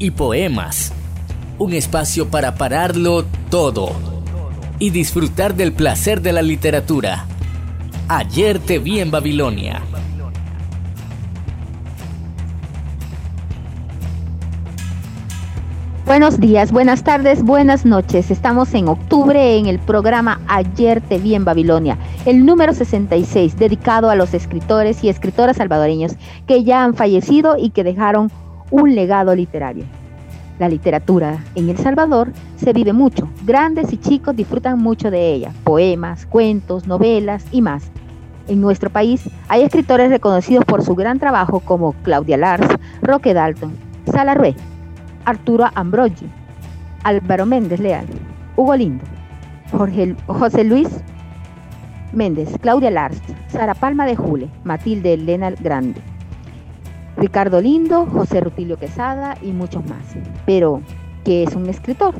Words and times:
y 0.00 0.10
poemas. 0.10 0.92
Un 1.58 1.74
espacio 1.74 2.28
para 2.28 2.56
pararlo 2.56 3.24
todo 3.50 3.92
y 4.80 4.90
disfrutar 4.90 5.54
del 5.54 5.72
placer 5.72 6.22
de 6.22 6.32
la 6.32 6.42
literatura. 6.42 7.26
Ayer 8.08 8.58
te 8.58 8.78
vi 8.78 8.98
en 8.98 9.10
Babilonia. 9.12 9.82
Buenos 16.06 16.40
días, 16.40 16.72
buenas 16.72 17.04
tardes, 17.04 17.44
buenas 17.44 17.84
noches. 17.84 18.32
Estamos 18.32 18.74
en 18.74 18.88
octubre 18.88 19.56
en 19.58 19.66
el 19.66 19.78
programa 19.78 20.40
Ayer 20.48 21.00
te 21.00 21.18
vi 21.18 21.36
en 21.36 21.44
Babilonia, 21.44 21.98
el 22.26 22.44
número 22.44 22.74
66, 22.74 23.56
dedicado 23.56 24.10
a 24.10 24.16
los 24.16 24.34
escritores 24.34 25.04
y 25.04 25.08
escritoras 25.08 25.58
salvadoreños 25.58 26.14
que 26.48 26.64
ya 26.64 26.82
han 26.82 26.94
fallecido 26.94 27.56
y 27.56 27.70
que 27.70 27.84
dejaron 27.84 28.32
un 28.70 28.94
legado 28.94 29.34
literario. 29.34 29.84
La 30.58 30.68
literatura 30.68 31.38
en 31.54 31.70
El 31.70 31.78
Salvador 31.78 32.32
se 32.56 32.72
vive 32.72 32.92
mucho. 32.92 33.28
Grandes 33.44 33.92
y 33.92 33.96
chicos 33.96 34.36
disfrutan 34.36 34.78
mucho 34.78 35.10
de 35.10 35.32
ella. 35.32 35.52
Poemas, 35.64 36.26
cuentos, 36.26 36.86
novelas 36.86 37.46
y 37.50 37.62
más. 37.62 37.90
En 38.46 38.60
nuestro 38.60 38.90
país 38.90 39.30
hay 39.48 39.62
escritores 39.62 40.10
reconocidos 40.10 40.64
por 40.64 40.82
su 40.82 40.94
gran 40.94 41.18
trabajo 41.18 41.60
como 41.60 41.92
Claudia 42.02 42.36
Lars, 42.36 42.66
Roque 43.00 43.32
Dalton, 43.32 43.72
Sala 44.12 44.34
Rue, 44.34 44.54
Arturo 45.24 45.66
Ambrogi, 45.74 46.26
Álvaro 47.04 47.46
Méndez 47.46 47.80
Leal, 47.80 48.06
Hugo 48.56 48.76
Lindo, 48.76 49.04
Jorge, 49.70 50.16
José 50.26 50.64
Luis 50.64 50.88
Méndez, 52.12 52.50
Claudia 52.60 52.90
Lars, 52.90 53.22
Sara 53.48 53.74
Palma 53.74 54.04
de 54.04 54.16
Jule, 54.16 54.50
Matilde 54.64 55.14
Elena 55.14 55.50
Grande, 55.52 56.00
Ricardo 57.16 57.60
Lindo, 57.60 58.06
José 58.06 58.40
Rutilio 58.40 58.78
Quesada 58.78 59.36
y 59.42 59.52
muchos 59.52 59.84
más. 59.86 60.14
Pero, 60.46 60.80
¿qué 61.24 61.42
es 61.42 61.54
un 61.54 61.68
escritor? 61.68 62.14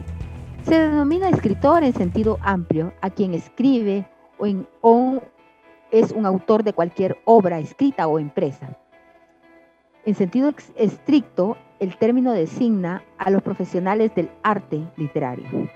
Se 0.65 0.79
denomina 0.79 1.29
escritor 1.29 1.85
en 1.85 1.95
sentido 1.95 2.39
amplio 2.43 2.93
a 3.01 3.11
quien 3.11 3.35
escribe 3.35 4.07
o, 4.81 5.21
es 5.91 6.13
un 6.13 6.27
autor 6.27 6.63
de 6.63 6.73
cualquier 6.73 7.19
obra 7.25 7.59
escrita 7.59 8.07
o 8.07 8.19
empresa. 8.19 8.77
En 10.05 10.15
sentido 10.15 10.53
estricto, 10.77 11.57
el 11.79 11.97
término 11.97 12.33
designa 12.33 13.03
a 13.19 13.31
los 13.31 13.43
profesionales 13.43 14.15
del 14.15 14.31
arte 14.43 14.83
literario. 14.97 15.69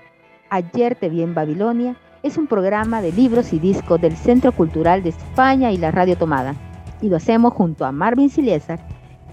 Ayer 0.49 0.95
te 0.95 1.09
vi 1.09 1.21
en 1.21 1.33
Babilonia 1.33 1.97
es 2.25 2.39
un 2.39 2.47
programa 2.47 3.03
de 3.03 3.11
libros 3.11 3.53
y 3.53 3.59
discos 3.59 4.01
del 4.01 4.17
Centro 4.17 4.51
Cultural 4.51 5.03
de 5.03 5.09
España 5.09 5.71
y 5.71 5.77
la 5.77 5.91
Radio 5.91 6.17
Tomada. 6.17 6.55
Y 6.99 7.07
lo 7.07 7.17
hacemos 7.17 7.53
junto 7.53 7.85
a 7.85 7.91
Marvin 7.91 8.31
Siliesar 8.31 8.79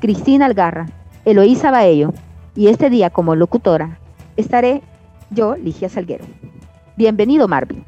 Cristina 0.03 0.47
Algarra, 0.47 0.87
Eloísa 1.25 1.71
Baello 1.71 2.13
y 2.57 2.67
este 2.67 2.91
día 2.91 3.11
como 3.11 3.37
locutora 3.37 4.01
estaré 4.37 4.83
yo, 5.31 5.55
Ligia 5.55 5.89
Salguero. 5.89 6.25
Bienvenido, 6.97 7.47
Marvin. 7.47 7.85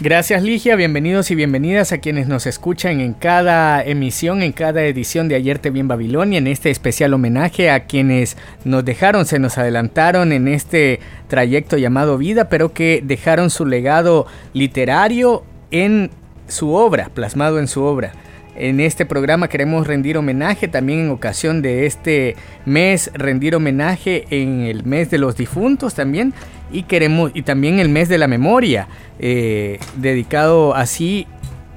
Gracias 0.00 0.42
Ligia, 0.42 0.76
bienvenidos 0.76 1.30
y 1.30 1.34
bienvenidas 1.34 1.92
a 1.92 1.98
quienes 1.98 2.26
nos 2.26 2.46
escuchan 2.46 3.00
en 3.00 3.12
cada 3.12 3.84
emisión, 3.84 4.40
en 4.40 4.52
cada 4.52 4.82
edición 4.84 5.28
de 5.28 5.34
Ayer 5.34 5.58
te 5.58 5.68
vi 5.68 5.80
en 5.80 5.88
Babilonia, 5.88 6.38
en 6.38 6.46
este 6.46 6.70
especial 6.70 7.12
homenaje 7.12 7.70
a 7.70 7.84
quienes 7.84 8.38
nos 8.64 8.82
dejaron, 8.82 9.26
se 9.26 9.38
nos 9.38 9.58
adelantaron 9.58 10.32
en 10.32 10.48
este 10.48 11.00
trayecto 11.28 11.76
llamado 11.76 12.16
vida, 12.16 12.48
pero 12.48 12.72
que 12.72 13.02
dejaron 13.04 13.50
su 13.50 13.66
legado 13.66 14.26
literario 14.54 15.44
en 15.70 16.10
su 16.48 16.72
obra, 16.72 17.10
plasmado 17.12 17.58
en 17.58 17.68
su 17.68 17.82
obra. 17.82 18.14
En 18.62 18.78
este 18.78 19.06
programa 19.06 19.48
queremos 19.48 19.86
rendir 19.86 20.18
homenaje 20.18 20.68
también 20.68 20.98
en 20.98 21.08
ocasión 21.08 21.62
de 21.62 21.86
este 21.86 22.36
mes, 22.66 23.10
rendir 23.14 23.56
homenaje 23.56 24.26
en 24.28 24.64
el 24.64 24.84
mes 24.84 25.10
de 25.10 25.16
los 25.16 25.34
difuntos 25.34 25.94
también 25.94 26.34
y 26.70 26.82
queremos 26.82 27.30
y 27.32 27.40
también 27.40 27.78
el 27.78 27.88
mes 27.88 28.10
de 28.10 28.18
la 28.18 28.28
memoria, 28.28 28.86
eh, 29.18 29.80
dedicado 29.96 30.74
así 30.74 31.26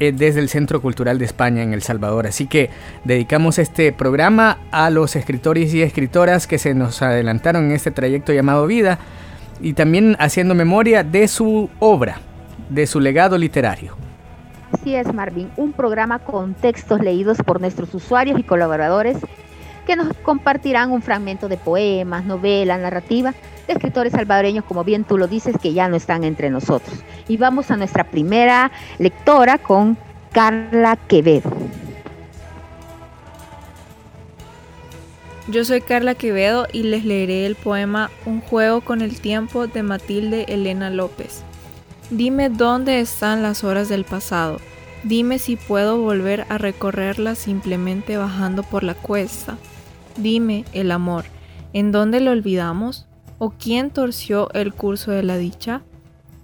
eh, 0.02 0.12
desde 0.14 0.42
el 0.42 0.50
Centro 0.50 0.82
Cultural 0.82 1.20
de 1.20 1.24
España 1.24 1.64
en 1.64 1.72
El 1.72 1.84
Salvador. 1.84 2.28
Así 2.28 2.48
que 2.48 2.70
dedicamos 3.06 3.60
este 3.60 3.94
programa 3.94 4.58
a 4.72 4.90
los 4.90 5.16
escritores 5.16 5.74
y 5.74 5.82
escritoras 5.82 6.48
que 6.48 6.58
se 6.58 6.74
nos 6.74 7.02
adelantaron 7.02 7.64
en 7.68 7.72
este 7.72 7.92
trayecto 7.92 8.34
llamado 8.34 8.68
vida 8.68 9.00
y 9.62 9.72
también 9.72 10.18
haciendo 10.20 10.54
memoria 10.54 11.06
de 11.06 11.30
su 11.30 11.70
obra, 11.80 12.20
de 12.70 12.88
su 12.88 13.00
legado 13.00 13.38
literario. 13.38 14.03
Así 14.84 14.96
es, 14.96 15.14
Marvin, 15.14 15.50
un 15.56 15.72
programa 15.72 16.20
con 16.20 16.56
textos 16.56 17.00
leídos 17.00 17.38
por 17.38 17.62
nuestros 17.62 17.96
usuarios 17.96 18.38
y 18.38 18.44
colaboradores 18.44 19.16
que 19.88 19.96
nos 19.96 20.14
compartirán 20.18 20.92
un 20.92 21.02
fragmento 21.02 21.48
de 21.48 21.56
poemas, 21.56 22.26
novela, 22.26 22.78
narrativa 22.78 23.34
de 23.66 23.72
escritores 23.72 24.12
salvadoreños, 24.12 24.66
como 24.66 24.84
bien 24.84 25.06
tú 25.06 25.18
lo 25.18 25.28
dices, 25.28 25.56
que 25.58 25.72
ya 25.72 25.88
no 25.88 25.96
están 25.96 26.26
entre 26.26 26.50
nosotros. 26.50 27.02
Y 27.30 27.38
vamos 27.38 27.72
a 27.72 27.78
nuestra 27.78 28.04
primera 28.04 28.74
lectora 29.00 29.58
con 29.58 29.98
Carla 30.34 30.98
Quevedo. 30.98 31.50
Yo 35.48 35.64
soy 35.64 35.80
Carla 35.80 36.14
Quevedo 36.14 36.68
y 36.74 36.84
les 36.84 37.06
leeré 37.06 37.46
el 37.46 37.56
poema 37.56 38.12
Un 38.26 38.42
juego 38.42 38.82
con 38.82 39.02
el 39.02 39.22
tiempo 39.22 39.66
de 39.66 39.82
Matilde 39.82 40.44
Elena 40.50 40.90
López. 40.90 41.42
Dime 42.10 42.50
dónde 42.50 43.00
están 43.00 43.42
las 43.44 43.64
horas 43.64 43.88
del 43.88 44.04
pasado. 44.04 44.60
Dime 45.04 45.38
si 45.38 45.58
puedo 45.58 46.02
volver 46.02 46.46
a 46.48 46.58
recorrerlas 46.58 47.38
simplemente 47.38 48.16
bajando 48.16 48.64
por 48.64 48.84
la 48.84 48.94
cuesta. 48.94 49.58
Dime, 50.16 50.64
el 50.72 50.92
amor, 50.92 51.26
¿en 51.74 51.92
dónde 51.92 52.22
lo 52.22 52.32
olvidamos? 52.32 53.06
¿O 53.38 53.50
quién 53.50 53.90
torció 53.90 54.50
el 54.54 54.74
curso 54.74 55.12
de 55.12 55.24
la 55.24 55.38
dicha? 55.38 55.82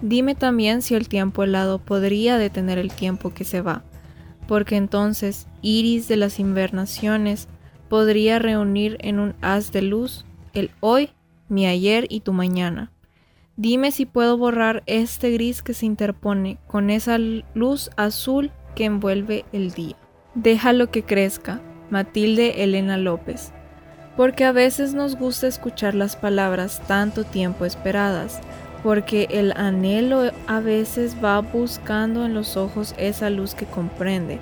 Dime 0.02 0.36
también 0.36 0.81
si 0.81 0.96
el 0.96 1.08
tiempo 1.08 1.44
helado 1.44 1.80
podría 1.80 2.38
detener 2.38 2.80
el 2.80 2.92
tiempo 2.92 3.34
que 3.34 3.46
se 3.46 3.62
va, 3.62 3.84
porque 4.46 4.76
entonces 4.76 5.47
iris 5.62 6.09
de 6.09 6.18
las 6.18 6.40
invernaciones 6.40 7.47
podría 7.88 8.40
reunir 8.40 8.97
en 9.00 9.20
un 9.20 9.36
haz 9.41 9.72
de 9.72 9.84
luz 9.84 10.26
el 10.53 10.72
hoy, 10.81 11.12
mi 11.47 11.66
ayer 11.66 12.08
y 12.09 12.22
tu 12.22 12.34
mañana. 12.34 12.91
Dime 13.59 13.92
si 13.92 14.06
puedo 14.06 14.38
borrar 14.38 14.84
este 14.86 15.31
gris 15.31 15.62
que 15.62 15.74
se 15.74 15.86
interpone 15.86 16.59
con 16.68 16.90
esa 16.90 17.18
luz 17.18 17.90
azul 17.97 18.52
que 18.74 18.86
envuelve 18.86 19.44
el 19.52 19.72
día. 19.72 19.97
Déjalo 20.34 20.90
que 20.92 21.03
crezca. 21.03 21.59
Matilde 21.90 22.64
Elena 22.64 22.96
López. 22.96 23.52
Porque 24.16 24.46
a 24.46 24.53
veces 24.53 24.94
nos 24.94 25.18
gusta 25.18 25.47
escuchar 25.47 25.94
las 25.94 26.16
palabras 26.16 26.81
tanto 26.88 27.25
tiempo 27.25 27.66
esperadas, 27.66 28.40
porque 28.81 29.28
el 29.30 29.52
anhelo 29.52 30.31
a 30.47 30.62
veces 30.62 31.18
va 31.22 31.41
buscando 31.41 32.26
en 32.26 32.34
los 32.34 32.56
ojos 32.56 32.96
esa 32.97 33.30
luz 33.30 33.56
que 33.56 33.66
comprende. 33.66 34.40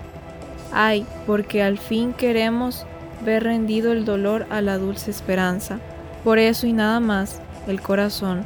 Ay, 0.71 1.07
porque 1.25 1.63
al 1.63 1.79
fin 1.79 2.13
queremos 2.13 2.85
ver 3.25 3.45
rendido 3.45 3.93
el 3.93 4.05
dolor 4.05 4.45
a 4.51 4.61
la 4.61 4.77
dulce 4.77 5.09
esperanza. 5.09 5.79
Por 6.23 6.37
eso 6.37 6.67
y 6.67 6.73
nada 6.73 6.99
más, 6.99 7.41
el 7.67 7.81
corazón 7.81 8.45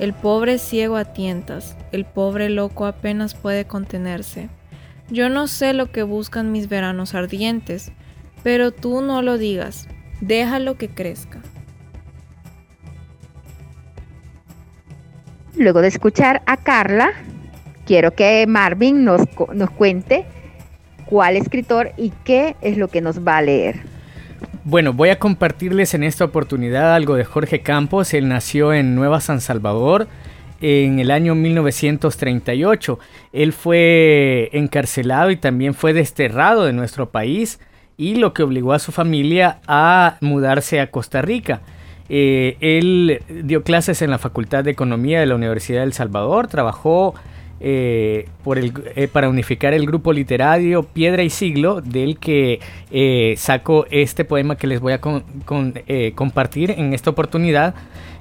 el 0.00 0.14
pobre 0.14 0.56
ciego 0.56 0.96
a 0.96 1.04
tientas, 1.04 1.76
el 1.92 2.06
pobre 2.06 2.48
loco 2.48 2.86
apenas 2.86 3.34
puede 3.34 3.66
contenerse. 3.66 4.48
Yo 5.10 5.28
no 5.28 5.46
sé 5.46 5.74
lo 5.74 5.92
que 5.92 6.02
buscan 6.02 6.50
mis 6.52 6.70
veranos 6.70 7.14
ardientes, 7.14 7.92
pero 8.42 8.72
tú 8.72 9.02
no 9.02 9.20
lo 9.20 9.36
digas, 9.36 9.88
déjalo 10.22 10.78
que 10.78 10.88
crezca. 10.88 11.42
Luego 15.54 15.82
de 15.82 15.88
escuchar 15.88 16.40
a 16.46 16.56
Carla, 16.56 17.10
quiero 17.84 18.12
que 18.12 18.46
Marvin 18.48 19.04
nos, 19.04 19.20
nos 19.52 19.70
cuente 19.70 20.24
cuál 21.04 21.36
escritor 21.36 21.92
y 21.98 22.10
qué 22.24 22.56
es 22.62 22.78
lo 22.78 22.88
que 22.88 23.02
nos 23.02 23.26
va 23.26 23.36
a 23.36 23.42
leer. 23.42 23.89
Bueno, 24.64 24.92
voy 24.92 25.08
a 25.08 25.18
compartirles 25.18 25.94
en 25.94 26.04
esta 26.04 26.26
oportunidad 26.26 26.94
algo 26.94 27.14
de 27.14 27.24
Jorge 27.24 27.60
Campos. 27.62 28.12
Él 28.12 28.28
nació 28.28 28.74
en 28.74 28.94
Nueva 28.94 29.22
San 29.22 29.40
Salvador 29.40 30.06
en 30.60 30.98
el 30.98 31.10
año 31.10 31.34
1938. 31.34 32.98
Él 33.32 33.54
fue 33.54 34.50
encarcelado 34.52 35.30
y 35.30 35.36
también 35.36 35.72
fue 35.72 35.94
desterrado 35.94 36.66
de 36.66 36.74
nuestro 36.74 37.08
país 37.08 37.58
y 37.96 38.16
lo 38.16 38.34
que 38.34 38.42
obligó 38.42 38.74
a 38.74 38.78
su 38.78 38.92
familia 38.92 39.60
a 39.66 40.18
mudarse 40.20 40.80
a 40.80 40.90
Costa 40.90 41.22
Rica. 41.22 41.62
Eh, 42.10 42.58
él 42.60 43.22
dio 43.44 43.62
clases 43.62 44.02
en 44.02 44.10
la 44.10 44.18
Facultad 44.18 44.62
de 44.62 44.72
Economía 44.72 45.20
de 45.20 45.26
la 45.26 45.36
Universidad 45.36 45.80
del 45.80 45.94
Salvador, 45.94 46.48
trabajó 46.48 47.14
eh, 47.62 48.26
por 48.42 48.56
el, 48.56 48.72
eh, 48.96 49.06
para 49.06 49.28
unificar 49.28 49.74
el 49.74 49.84
grupo 49.84 50.14
literario 50.14 50.82
Piedra 50.82 51.22
y 51.22 51.28
Siglo, 51.28 51.82
del 51.82 52.16
que 52.18 52.58
eh, 52.90 53.34
saco 53.36 53.84
este 53.90 54.24
poema 54.24 54.56
que 54.56 54.66
les 54.66 54.80
voy 54.80 54.94
a 54.94 55.00
compartir 56.14 56.70
en 56.70 56.94
esta 56.94 57.10
oportunidad. 57.10 57.74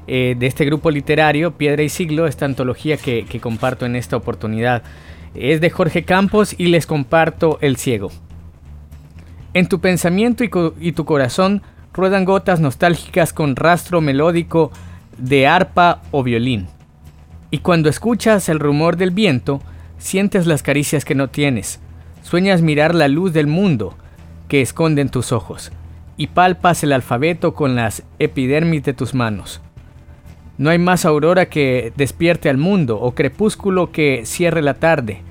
de 0.07 0.47
este 0.47 0.65
grupo 0.65 0.89
literario, 0.89 1.51
Piedra 1.51 1.83
y 1.83 1.89
Siglo, 1.89 2.25
esta 2.25 2.45
antología 2.45 2.97
que, 2.97 3.25
comparto 3.39 3.85
en 3.85 3.95
esta 3.95 4.17
oportunidad. 4.17 4.81
Es 5.35 5.61
de 5.61 5.69
Jorge 5.69 6.03
Campos 6.03 6.55
y 6.57 6.65
les 6.67 6.87
comparto 6.87 7.59
El 7.61 7.77
Ciego. 7.77 8.09
En 9.53 9.69
tu 9.69 9.79
pensamiento 9.79 10.43
y 10.43 10.91
tu 10.93 11.05
corazón 11.05 11.61
ruedan 11.93 12.25
gotas 12.25 12.59
nostálgicas 12.59 13.33
con 13.33 13.55
rastro 13.55 14.01
melódico 14.01 14.71
de 15.19 15.45
arpa 15.45 16.01
o 16.11 16.23
violín 16.23 16.67
y 17.51 17.59
cuando 17.59 17.89
escuchas 17.89 18.49
el 18.49 18.59
rumor 18.59 18.97
del 18.97 19.11
viento, 19.11 19.61
sientes 19.97 20.45
las 20.47 20.63
caricias 20.63 21.05
que 21.05 21.15
no 21.15 21.29
tienes, 21.29 21.79
sueñas 22.21 22.61
mirar 22.61 22.93
la 22.93 23.07
luz 23.07 23.33
del 23.33 23.47
mundo 23.47 23.95
que 24.47 24.61
esconden 24.61 25.09
tus 25.09 25.31
ojos, 25.31 25.71
y 26.17 26.27
palpas 26.27 26.83
el 26.83 26.93
alfabeto 26.93 27.53
con 27.53 27.75
las 27.75 28.03
epidermis 28.19 28.83
de 28.83 28.93
tus 28.93 29.13
manos. 29.13 29.61
No 30.57 30.69
hay 30.69 30.77
más 30.77 31.05
aurora 31.05 31.47
que 31.47 31.93
despierte 31.95 32.49
al 32.49 32.57
mundo 32.57 32.99
o 32.99 33.15
crepúsculo 33.15 33.91
que 33.91 34.25
cierre 34.25 34.61
la 34.61 34.73
tarde, 34.73 35.21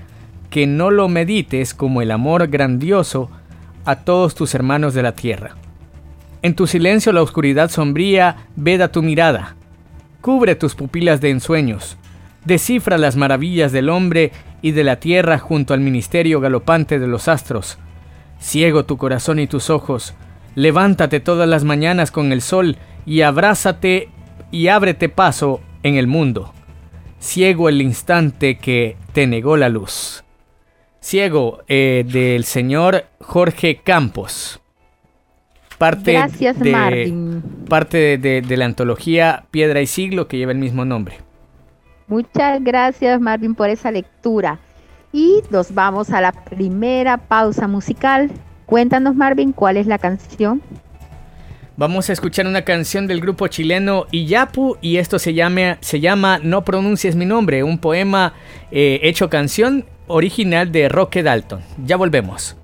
que 0.51 0.67
no 0.67 0.91
lo 0.91 1.09
medites 1.09 1.75
como 1.75 2.01
el 2.01 2.11
amor 2.11 2.49
grandioso 2.49 3.31
a 3.85 3.97
todos 3.97 4.35
tus 4.35 4.55
hermanos 4.55 4.95
de 4.95 5.03
la 5.03 5.13
tierra. 5.13 5.57
En 6.41 6.55
tu 6.55 6.67
silencio 6.67 7.13
la 7.13 7.23
oscuridad 7.23 7.71
sombría 7.71 8.37
veda 8.57 8.91
tu 8.91 9.03
mirada, 9.03 9.57
cubre 10.21 10.55
tus 10.55 10.75
pupilas 10.75 11.21
de 11.21 11.31
ensueños, 11.31 11.99
descifra 12.49 12.99
las 12.99 13.15
maravillas 13.15 13.71
del 13.71 13.91
hombre 13.91 14.33
y 14.63 14.73
de 14.73 14.83
la 14.83 14.99
tierra 14.99 15.39
junto 15.39 15.75
al 15.75 15.81
ministerio 15.81 16.41
galopante 16.41 16.99
de 16.99 17.07
los 17.07 17.29
astros. 17.29 17.79
Ciego 18.41 18.85
tu 18.85 18.97
corazón 18.97 19.39
y 19.39 19.47
tus 19.47 19.71
ojos, 19.71 20.15
levántate 20.55 21.21
todas 21.21 21.49
las 21.49 21.63
mañanas 21.63 22.11
con 22.11 22.33
el 22.33 22.41
sol 22.41 22.77
y 23.05 23.21
abrázate 23.21 24.09
y 24.51 24.69
ábrete 24.69 25.09
paso 25.11 25.61
en 25.83 25.97
el 25.97 26.07
mundo. 26.07 26.55
Ciego 27.21 27.69
el 27.69 27.83
instante 27.83 28.57
que 28.57 28.97
te 29.13 29.27
negó 29.27 29.57
la 29.57 29.69
luz. 29.69 30.25
Ciego 31.01 31.61
eh, 31.69 32.05
del 32.07 32.45
señor 32.45 33.05
Jorge 33.21 33.77
Campos. 33.85 34.61
Parte 35.77 36.13
Gracias, 36.13 36.59
de, 36.59 36.73
Martín. 36.73 37.43
Parte 37.69 38.17
de 38.19 38.57
la 38.57 38.65
antología 38.65 39.45
Piedra 39.51 39.83
y 39.83 39.87
Siglo 39.87 40.29
que 40.29 40.39
lleva 40.39 40.53
el 40.53 40.59
mismo 40.59 40.85
nombre. 40.85 41.28
Muchas 42.09 42.63
gracias 42.65 43.21
Marvin 43.21 43.55
por 43.55 43.69
esa 43.69 43.91
lectura. 43.91 44.59
Y 45.13 45.43
nos 45.51 45.73
vamos 45.75 46.11
a 46.11 46.21
la 46.21 46.33
primera 46.33 47.17
pausa 47.17 47.69
musical. 47.69 48.31
Cuéntanos 48.67 49.15
Marvin, 49.15 49.53
¿cuál 49.53 49.77
es 49.77 49.87
la 49.87 49.99
canción? 49.99 50.63
Vamos 51.77 52.11
a 52.11 52.13
escuchar 52.13 52.47
una 52.47 52.63
canción 52.63 53.07
del 53.07 53.21
grupo 53.21 53.47
chileno 53.47 54.07
Iyapu 54.11 54.77
y 54.81 54.97
esto 54.97 55.19
se 55.19 55.33
llama, 55.33 55.79
No 56.43 56.65
pronuncies 56.65 57.15
mi 57.15 57.25
nombre, 57.25 57.63
un 57.63 57.79
poema 57.79 58.35
eh, 58.73 58.99
hecho 59.05 59.31
canción 59.31 59.85
original 60.09 60.73
de 60.73 60.89
Roque 60.89 61.23
Dalton. 61.23 61.61
Ya 61.85 61.97
volvemos. 61.97 62.57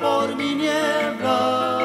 por 0.00 0.34
mi 0.36 0.54
niebla. 0.54 1.76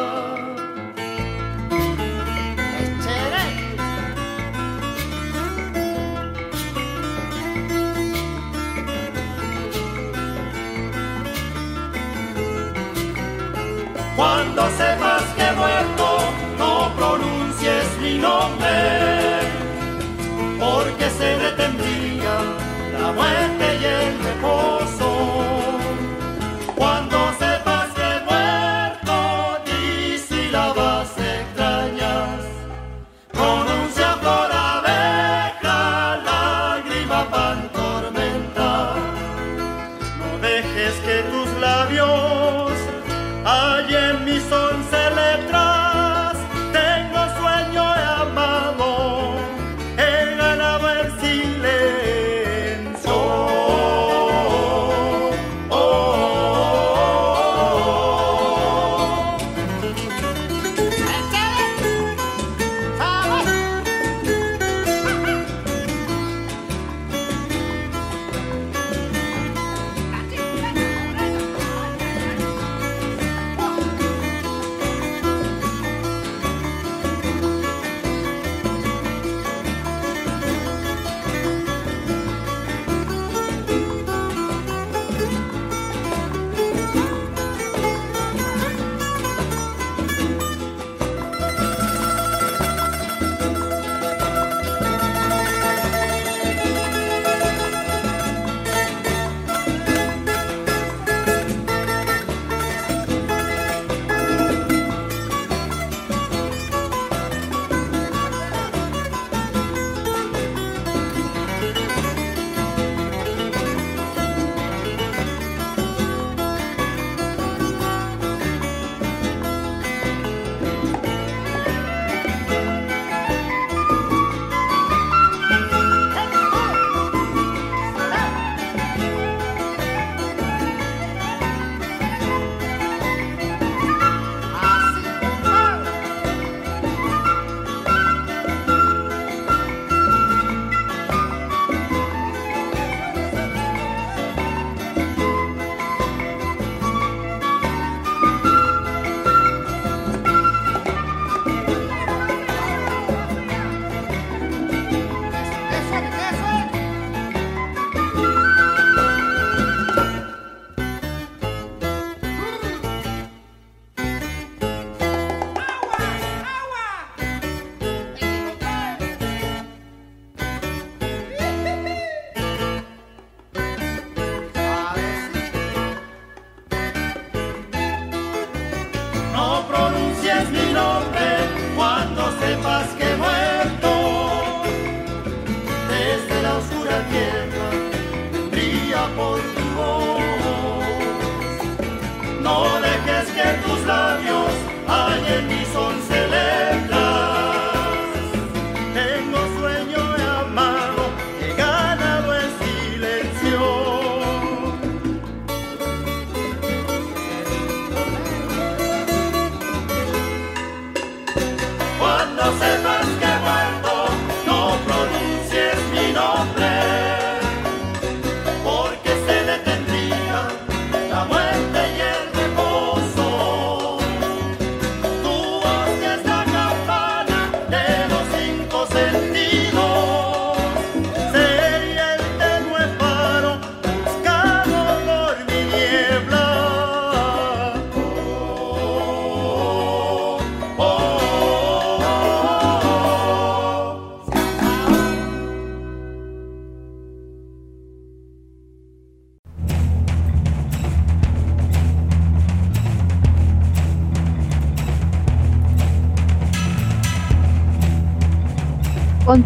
Cuando 14.15 14.69
sepas 14.77 15.23
que 15.35 15.41
he 15.41 15.53
muerto, 15.53 16.19
no 16.59 16.91
pronuncies 16.95 17.97
mi 18.01 18.17
nombre. 18.19 19.10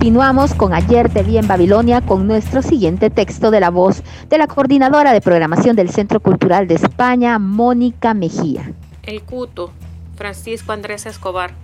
Continuamos 0.05 0.53
con 0.53 0.71
Ayer 0.71 1.11
te 1.11 1.23
vi 1.23 1.39
en 1.39 1.47
Babilonia 1.47 1.99
con 1.99 2.27
nuestro 2.27 2.61
siguiente 2.61 3.09
texto 3.09 3.49
de 3.49 3.59
la 3.59 3.71
voz 3.71 4.03
de 4.29 4.37
la 4.37 4.45
coordinadora 4.45 5.13
de 5.13 5.19
programación 5.19 5.75
del 5.75 5.89
Centro 5.89 6.19
Cultural 6.19 6.67
de 6.67 6.75
España, 6.75 7.39
Mónica 7.39 8.13
Mejía. 8.13 8.71
El 9.01 9.23
Cuto, 9.23 9.73
Francisco 10.15 10.73
Andrés 10.73 11.07
Escobar. 11.07 11.55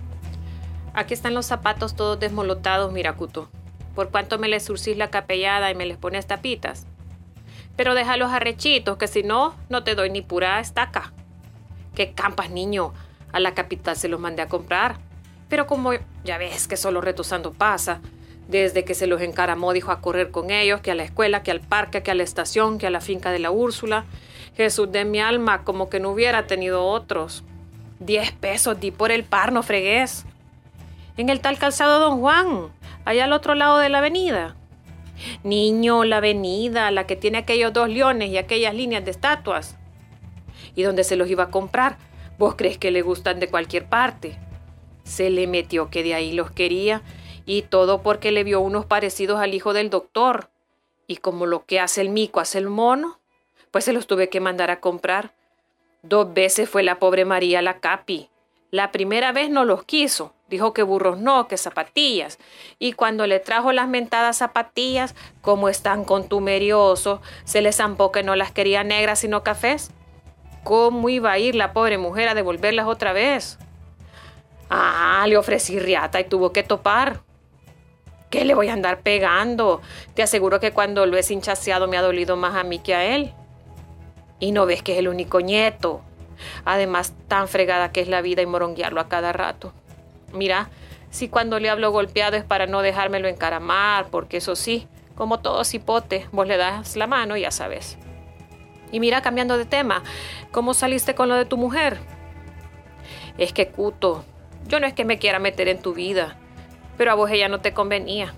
Aquí 0.92 1.14
están 1.14 1.34
los 1.34 1.46
zapatos 1.46 1.94
todos 1.94 2.18
desmolotados, 2.18 2.92
mira 2.92 3.12
Cuto. 3.12 3.48
Por 3.94 4.10
cuánto 4.10 4.40
me 4.40 4.48
les 4.48 4.64
surcís 4.64 4.96
la 4.96 5.08
capellada 5.08 5.70
y 5.70 5.76
me 5.76 5.86
les 5.86 5.96
pones 5.96 6.26
tapitas. 6.26 6.88
Pero 7.76 7.94
déjalos 7.94 8.32
arrechitos, 8.32 8.96
que 8.96 9.06
si 9.06 9.22
no, 9.22 9.54
no 9.68 9.84
te 9.84 9.94
doy 9.94 10.10
ni 10.10 10.20
pura 10.20 10.58
estaca. 10.58 11.12
¿Qué 11.94 12.10
campas, 12.12 12.50
niño? 12.50 12.92
A 13.30 13.38
la 13.38 13.54
capital 13.54 13.94
se 13.94 14.08
los 14.08 14.18
mandé 14.18 14.42
a 14.42 14.48
comprar. 14.48 14.96
Pero 15.48 15.68
como 15.68 15.92
ya 16.24 16.38
ves 16.38 16.66
que 16.66 16.76
solo 16.76 17.00
retusando 17.00 17.52
pasa, 17.52 18.00
desde 18.52 18.84
que 18.84 18.94
se 18.94 19.06
los 19.06 19.22
encaramó 19.22 19.72
dijo 19.72 19.90
a 19.90 20.00
correr 20.00 20.30
con 20.30 20.50
ellos, 20.50 20.80
que 20.82 20.90
a 20.90 20.94
la 20.94 21.02
escuela, 21.02 21.42
que 21.42 21.50
al 21.50 21.60
parque, 21.60 22.02
que 22.02 22.10
a 22.10 22.14
la 22.14 22.22
estación, 22.22 22.78
que 22.78 22.86
a 22.86 22.90
la 22.90 23.00
finca 23.00 23.32
de 23.32 23.38
la 23.38 23.50
Úrsula. 23.50 24.04
Jesús 24.56 24.92
de 24.92 25.06
mi 25.06 25.20
alma, 25.20 25.64
como 25.64 25.88
que 25.88 25.98
no 25.98 26.10
hubiera 26.10 26.46
tenido 26.46 26.84
otros. 26.84 27.42
Diez 27.98 28.30
pesos 28.32 28.78
di 28.78 28.90
por 28.90 29.10
el 29.10 29.24
par, 29.24 29.52
no 29.52 29.62
fregués. 29.62 30.26
En 31.16 31.30
el 31.30 31.40
tal 31.40 31.58
calzado 31.58 31.98
Don 31.98 32.20
Juan, 32.20 32.68
allá 33.06 33.24
al 33.24 33.32
otro 33.32 33.54
lado 33.54 33.78
de 33.78 33.88
la 33.88 33.98
avenida. 33.98 34.54
Niño, 35.44 36.04
la 36.04 36.18
avenida, 36.18 36.90
la 36.90 37.06
que 37.06 37.16
tiene 37.16 37.38
aquellos 37.38 37.72
dos 37.72 37.88
leones 37.88 38.30
y 38.30 38.36
aquellas 38.36 38.74
líneas 38.74 39.04
de 39.04 39.12
estatuas. 39.12 39.76
¿Y 40.74 40.82
dónde 40.82 41.04
se 41.04 41.16
los 41.16 41.30
iba 41.30 41.44
a 41.44 41.50
comprar? 41.50 41.96
¿Vos 42.38 42.54
crees 42.54 42.76
que 42.76 42.90
le 42.90 43.00
gustan 43.00 43.40
de 43.40 43.48
cualquier 43.48 43.86
parte? 43.86 44.36
Se 45.04 45.30
le 45.30 45.46
metió 45.46 45.88
que 45.88 46.02
de 46.02 46.14
ahí 46.14 46.32
los 46.32 46.50
quería, 46.50 47.02
y 47.46 47.62
todo 47.62 48.02
porque 48.02 48.32
le 48.32 48.44
vio 48.44 48.60
unos 48.60 48.86
parecidos 48.86 49.40
al 49.40 49.54
hijo 49.54 49.72
del 49.72 49.90
doctor. 49.90 50.50
Y 51.06 51.16
como 51.16 51.46
lo 51.46 51.64
que 51.66 51.80
hace 51.80 52.00
el 52.00 52.10
mico 52.10 52.40
hace 52.40 52.58
el 52.58 52.68
mono, 52.68 53.18
pues 53.70 53.84
se 53.84 53.92
los 53.92 54.06
tuve 54.06 54.28
que 54.28 54.40
mandar 54.40 54.70
a 54.70 54.80
comprar. 54.80 55.32
Dos 56.02 56.32
veces 56.32 56.68
fue 56.68 56.82
la 56.82 56.98
pobre 56.98 57.24
María 57.24 57.62
la 57.62 57.80
capi. 57.80 58.28
La 58.70 58.90
primera 58.90 59.32
vez 59.32 59.50
no 59.50 59.66
los 59.66 59.84
quiso, 59.84 60.32
dijo 60.48 60.72
que 60.72 60.82
burros 60.82 61.18
no, 61.18 61.46
que 61.46 61.58
zapatillas. 61.58 62.38
Y 62.78 62.94
cuando 62.94 63.26
le 63.26 63.38
trajo 63.38 63.70
las 63.72 63.86
mentadas 63.86 64.38
zapatillas, 64.38 65.14
como 65.42 65.68
están 65.68 66.04
contumeriosos, 66.04 67.20
se 67.44 67.60
le 67.60 67.72
zampó 67.72 68.12
que 68.12 68.22
no 68.22 68.34
las 68.34 68.50
quería 68.50 68.82
negras 68.82 69.18
sino 69.18 69.42
cafés. 69.42 69.90
¿Cómo 70.64 71.08
iba 71.08 71.32
a 71.32 71.38
ir 71.38 71.54
la 71.54 71.72
pobre 71.72 71.98
mujer 71.98 72.28
a 72.28 72.34
devolverlas 72.34 72.86
otra 72.86 73.12
vez? 73.12 73.58
Ah, 74.70 75.26
le 75.28 75.36
ofrecí 75.36 75.78
riata 75.78 76.18
y 76.20 76.24
tuvo 76.24 76.52
que 76.52 76.62
topar. 76.62 77.20
¿Qué 78.32 78.46
le 78.46 78.54
voy 78.54 78.68
a 78.68 78.72
andar 78.72 79.02
pegando? 79.02 79.82
Te 80.14 80.22
aseguro 80.22 80.58
que 80.58 80.72
cuando 80.72 81.04
lo 81.04 81.18
he 81.18 81.22
hinchaseado 81.28 81.86
me 81.86 81.98
ha 81.98 82.02
dolido 82.02 82.34
más 82.34 82.54
a 82.56 82.64
mí 82.64 82.78
que 82.78 82.94
a 82.94 83.04
él. 83.04 83.34
Y 84.40 84.52
no 84.52 84.64
ves 84.64 84.82
que 84.82 84.94
es 84.94 84.98
el 85.00 85.08
único 85.08 85.42
nieto. 85.42 86.00
Además, 86.64 87.12
tan 87.28 87.46
fregada 87.46 87.92
que 87.92 88.00
es 88.00 88.08
la 88.08 88.22
vida 88.22 88.40
y 88.40 88.46
moronguearlo 88.46 89.02
a 89.02 89.08
cada 89.10 89.34
rato. 89.34 89.74
Mira, 90.32 90.70
si 91.10 91.28
cuando 91.28 91.60
le 91.60 91.68
hablo 91.68 91.92
golpeado 91.92 92.38
es 92.38 92.42
para 92.42 92.64
no 92.64 92.80
dejármelo 92.80 93.28
encaramar, 93.28 94.06
porque 94.06 94.38
eso 94.38 94.56
sí, 94.56 94.88
como 95.14 95.40
todo 95.40 95.62
cipote, 95.62 96.26
vos 96.32 96.46
le 96.46 96.56
das 96.56 96.96
la 96.96 97.06
mano 97.06 97.36
y 97.36 97.42
ya 97.42 97.50
sabes. 97.50 97.98
Y 98.92 99.00
mira, 99.00 99.20
cambiando 99.20 99.58
de 99.58 99.66
tema, 99.66 100.02
¿cómo 100.52 100.72
saliste 100.72 101.14
con 101.14 101.28
lo 101.28 101.34
de 101.34 101.44
tu 101.44 101.58
mujer? 101.58 101.98
Es 103.36 103.52
que 103.52 103.68
Cuto, 103.68 104.24
yo 104.68 104.80
no 104.80 104.86
es 104.86 104.94
que 104.94 105.04
me 105.04 105.18
quiera 105.18 105.38
meter 105.38 105.68
en 105.68 105.82
tu 105.82 105.92
vida, 105.92 106.38
pero 106.96 107.12
a 107.12 107.14
vos 107.14 107.30
ella 107.30 107.48
no 107.48 107.60
te 107.60 107.72
convenía. 107.72 108.34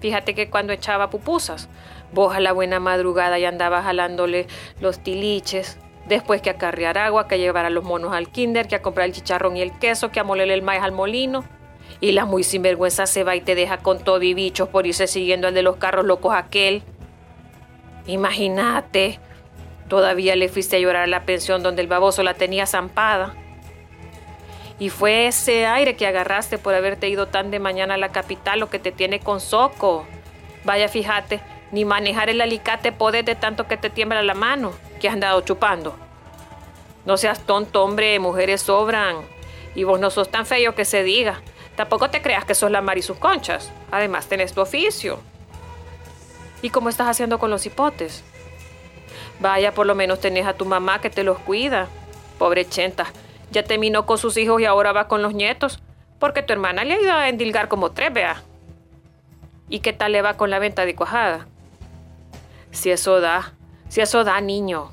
Fíjate 0.00 0.34
que 0.34 0.48
cuando 0.48 0.72
echaba 0.72 1.10
pupusas, 1.10 1.68
vos 2.12 2.34
a 2.34 2.40
la 2.40 2.52
buena 2.52 2.80
madrugada 2.80 3.38
ya 3.38 3.48
andabas 3.48 3.84
jalándole 3.84 4.46
los 4.80 5.00
tiliches, 5.00 5.78
después 6.06 6.40
que 6.40 6.50
acarrear 6.50 6.98
agua, 6.98 7.28
que 7.28 7.38
llevar 7.38 7.64
a 7.64 7.70
los 7.70 7.84
monos 7.84 8.14
al 8.14 8.30
kinder, 8.30 8.68
que 8.68 8.76
a 8.76 8.82
comprar 8.82 9.06
el 9.06 9.12
chicharrón 9.12 9.56
y 9.56 9.62
el 9.62 9.78
queso, 9.78 10.10
que 10.10 10.20
a 10.20 10.24
molerle 10.24 10.54
el 10.54 10.62
maíz 10.62 10.82
al 10.82 10.92
molino. 10.92 11.44
Y 12.00 12.12
la 12.12 12.24
muy 12.24 12.44
sinvergüenza 12.44 13.06
se 13.06 13.24
va 13.24 13.34
y 13.34 13.40
te 13.40 13.54
deja 13.54 13.78
con 13.78 13.98
todo 13.98 14.22
y 14.22 14.34
bichos 14.34 14.68
por 14.68 14.86
irse 14.86 15.06
siguiendo 15.06 15.48
al 15.48 15.54
de 15.54 15.62
los 15.62 15.76
carros 15.76 16.06
locos 16.06 16.32
aquel. 16.34 16.82
Imagínate, 18.06 19.18
todavía 19.88 20.36
le 20.36 20.48
fuiste 20.48 20.76
a 20.76 20.78
llorar 20.78 21.04
a 21.04 21.06
la 21.08 21.24
pensión 21.24 21.62
donde 21.62 21.82
el 21.82 21.88
baboso 21.88 22.22
la 22.22 22.34
tenía 22.34 22.66
zampada. 22.66 23.34
Y 24.78 24.90
fue 24.90 25.26
ese 25.26 25.66
aire 25.66 25.96
que 25.96 26.06
agarraste 26.06 26.58
por 26.58 26.74
haberte 26.74 27.08
ido 27.08 27.26
tan 27.26 27.50
de 27.50 27.58
mañana 27.58 27.94
a 27.94 27.98
la 27.98 28.10
capital 28.10 28.60
lo 28.60 28.70
que 28.70 28.78
te 28.78 28.92
tiene 28.92 29.18
con 29.20 29.40
soco. 29.40 30.06
Vaya, 30.64 30.88
fíjate, 30.88 31.40
ni 31.72 31.84
manejar 31.84 32.30
el 32.30 32.40
alicate 32.40 32.92
podés 32.92 33.24
de 33.24 33.34
tanto 33.34 33.66
que 33.66 33.76
te 33.76 33.90
tiembla 33.90 34.22
la 34.22 34.34
mano, 34.34 34.72
que 35.00 35.08
has 35.08 35.14
andado 35.14 35.40
chupando. 35.40 35.96
No 37.04 37.16
seas 37.16 37.40
tonto, 37.40 37.82
hombre, 37.82 38.18
mujeres 38.18 38.62
sobran. 38.62 39.16
Y 39.74 39.84
vos 39.84 39.98
no 39.98 40.10
sos 40.10 40.30
tan 40.30 40.46
feo 40.46 40.74
que 40.74 40.84
se 40.84 41.02
diga. 41.02 41.40
Tampoco 41.74 42.10
te 42.10 42.22
creas 42.22 42.44
que 42.44 42.54
sos 42.54 42.70
la 42.70 42.80
mar 42.80 42.98
y 42.98 43.02
sus 43.02 43.18
conchas. 43.18 43.72
Además, 43.90 44.26
tenés 44.26 44.52
tu 44.52 44.60
oficio. 44.60 45.20
¿Y 46.60 46.70
cómo 46.70 46.88
estás 46.88 47.08
haciendo 47.08 47.38
con 47.38 47.50
los 47.50 47.64
hipotes? 47.66 48.24
Vaya, 49.40 49.72
por 49.72 49.86
lo 49.86 49.94
menos 49.94 50.20
tenés 50.20 50.46
a 50.46 50.54
tu 50.54 50.64
mamá 50.64 51.00
que 51.00 51.10
te 51.10 51.22
los 51.22 51.38
cuida. 51.38 51.88
Pobre 52.38 52.68
chenta, 52.68 53.06
ya 53.50 53.62
terminó 53.62 54.06
con 54.06 54.18
sus 54.18 54.36
hijos 54.36 54.60
y 54.60 54.64
ahora 54.64 54.92
va 54.92 55.08
con 55.08 55.22
los 55.22 55.34
nietos, 55.34 55.80
porque 56.18 56.42
tu 56.42 56.52
hermana 56.52 56.84
le 56.84 56.94
ha 56.94 57.00
ido 57.00 57.12
a 57.12 57.28
endilgar 57.28 57.68
como 57.68 57.92
tres, 57.92 58.12
vea. 58.12 58.42
¿Y 59.68 59.80
qué 59.80 59.92
tal 59.92 60.12
le 60.12 60.22
va 60.22 60.36
con 60.36 60.50
la 60.50 60.58
venta 60.58 60.84
de 60.84 60.94
cuajada? 60.94 61.46
Si 62.70 62.90
eso 62.90 63.20
da, 63.20 63.52
si 63.88 64.00
eso 64.00 64.24
da, 64.24 64.40
niño. 64.40 64.90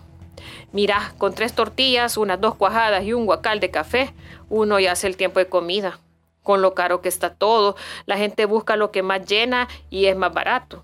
Mira, 0.72 1.14
con 1.18 1.34
tres 1.34 1.54
tortillas, 1.54 2.18
unas 2.18 2.42
dos 2.42 2.56
cuajadas 2.56 3.04
y 3.06 3.14
un 3.14 3.26
guacal 3.26 3.60
de 3.60 3.72
café, 3.72 4.14
uno 4.50 4.80
ya 4.80 4.92
hace 4.92 5.08
el 5.08 5.18
tiempo 5.18 5.40
de 5.40 5.48
comida. 5.48 6.00
Con 6.44 6.62
lo 6.62 6.76
caro 6.76 7.02
que 7.02 7.10
está 7.10 7.34
todo, 7.34 7.76
la 8.06 8.18
gente 8.18 8.46
busca 8.46 8.76
lo 8.76 8.92
que 8.92 9.02
más 9.02 9.26
llena 9.26 9.68
y 9.90 10.06
es 10.06 10.16
más 10.16 10.34
barato. 10.34 10.84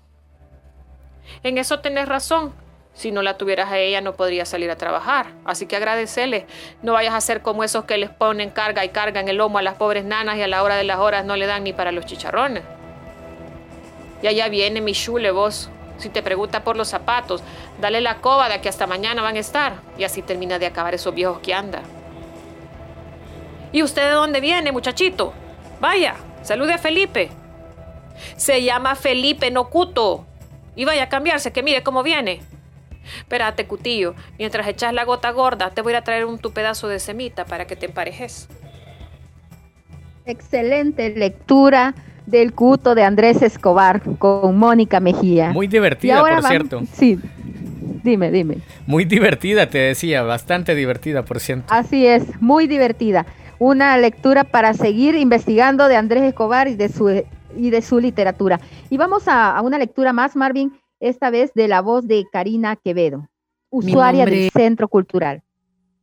En 1.42 1.58
eso 1.58 1.80
tenés 1.80 2.08
razón. 2.08 2.52
Si 2.94 3.10
no 3.10 3.22
la 3.22 3.38
tuvieras 3.38 3.70
a 3.70 3.78
ella 3.78 4.00
no 4.00 4.14
podría 4.14 4.44
salir 4.44 4.70
a 4.70 4.76
trabajar. 4.76 5.26
Así 5.44 5.66
que 5.66 5.76
agradecele. 5.76 6.46
No 6.82 6.92
vayas 6.92 7.14
a 7.14 7.20
ser 7.20 7.42
como 7.42 7.64
esos 7.64 7.84
que 7.84 7.96
les 7.96 8.10
ponen 8.10 8.50
carga 8.50 8.84
y 8.84 8.90
carga 8.90 9.20
en 9.20 9.28
el 9.28 9.36
lomo 9.36 9.58
a 9.58 9.62
las 9.62 9.74
pobres 9.74 10.04
nanas 10.04 10.36
y 10.36 10.42
a 10.42 10.48
la 10.48 10.62
hora 10.62 10.76
de 10.76 10.84
las 10.84 10.98
horas 10.98 11.24
no 11.24 11.36
le 11.36 11.46
dan 11.46 11.64
ni 11.64 11.72
para 11.72 11.90
los 11.90 12.04
chicharrones. 12.04 12.62
Y 14.22 14.26
allá 14.26 14.48
viene 14.48 14.80
mi 14.80 14.92
chule 14.92 15.30
vos. 15.30 15.70
Si 15.98 16.08
te 16.08 16.22
pregunta 16.22 16.64
por 16.64 16.76
los 16.76 16.88
zapatos, 16.88 17.42
dale 17.80 18.00
la 18.00 18.16
coba 18.20 18.48
de 18.48 18.60
que 18.60 18.68
hasta 18.68 18.86
mañana 18.86 19.22
van 19.22 19.36
a 19.36 19.40
estar. 19.40 19.74
Y 19.96 20.04
así 20.04 20.22
termina 20.22 20.58
de 20.58 20.66
acabar 20.66 20.94
esos 20.94 21.14
viejos 21.14 21.38
que 21.40 21.54
anda. 21.54 21.82
¿Y 23.72 23.82
usted 23.82 24.02
de 24.02 24.10
dónde 24.10 24.40
viene, 24.40 24.70
muchachito? 24.70 25.32
Vaya, 25.80 26.14
salude 26.42 26.74
a 26.74 26.78
Felipe. 26.78 27.30
Se 28.36 28.62
llama 28.62 28.94
Felipe 28.94 29.50
Nocuto. 29.50 30.26
Y 30.76 30.84
vaya 30.84 31.04
a 31.04 31.08
cambiarse, 31.08 31.52
que 31.52 31.62
mire 31.62 31.82
cómo 31.82 32.02
viene. 32.02 32.42
Espérate, 33.18 33.66
cutillo, 33.66 34.14
mientras 34.38 34.66
echas 34.68 34.92
la 34.92 35.04
gota 35.04 35.30
gorda, 35.30 35.70
te 35.70 35.82
voy 35.82 35.94
a 35.94 36.02
traer 36.02 36.24
un 36.24 36.38
tu 36.38 36.52
pedazo 36.52 36.88
de 36.88 36.98
semita 36.98 37.44
para 37.44 37.66
que 37.66 37.76
te 37.76 37.86
emparejes. 37.86 38.48
Excelente 40.24 41.10
lectura 41.10 41.94
del 42.26 42.52
cuto 42.52 42.94
de 42.94 43.02
Andrés 43.02 43.42
Escobar 43.42 44.02
con 44.18 44.56
Mónica 44.56 45.00
Mejía. 45.00 45.50
Muy 45.50 45.66
divertida, 45.66 46.20
por 46.20 46.42
cierto. 46.44 46.82
Sí, 46.92 47.18
dime, 48.04 48.30
dime. 48.30 48.58
Muy 48.86 49.04
divertida, 49.04 49.68
te 49.68 49.78
decía, 49.78 50.22
bastante 50.22 50.74
divertida, 50.74 51.24
por 51.24 51.40
cierto. 51.40 51.64
Así 51.68 52.06
es, 52.06 52.40
muy 52.40 52.66
divertida. 52.66 53.26
una 53.58 53.96
lectura 53.96 54.42
para 54.42 54.74
seguir 54.74 55.14
investigando 55.14 55.86
de 55.86 55.96
Andrés 55.96 56.24
Escobar 56.24 56.66
y 56.66 56.74
de 56.74 56.88
su, 56.88 57.22
y 57.56 57.70
de 57.70 57.82
su 57.82 58.00
literatura. 58.00 58.60
Y 58.90 58.96
vamos 58.96 59.24
a, 59.26 59.60
una 59.62 59.78
lectura 59.78 60.12
más, 60.12 60.34
Marvin, 60.34 60.72
esta 61.02 61.30
vez 61.30 61.52
de 61.54 61.66
la 61.66 61.80
voz 61.80 62.06
de 62.06 62.24
Karina 62.30 62.76
Quevedo, 62.76 63.28
usuaria 63.70 64.24
del 64.24 64.50
Centro 64.52 64.86
Cultural. 64.86 65.42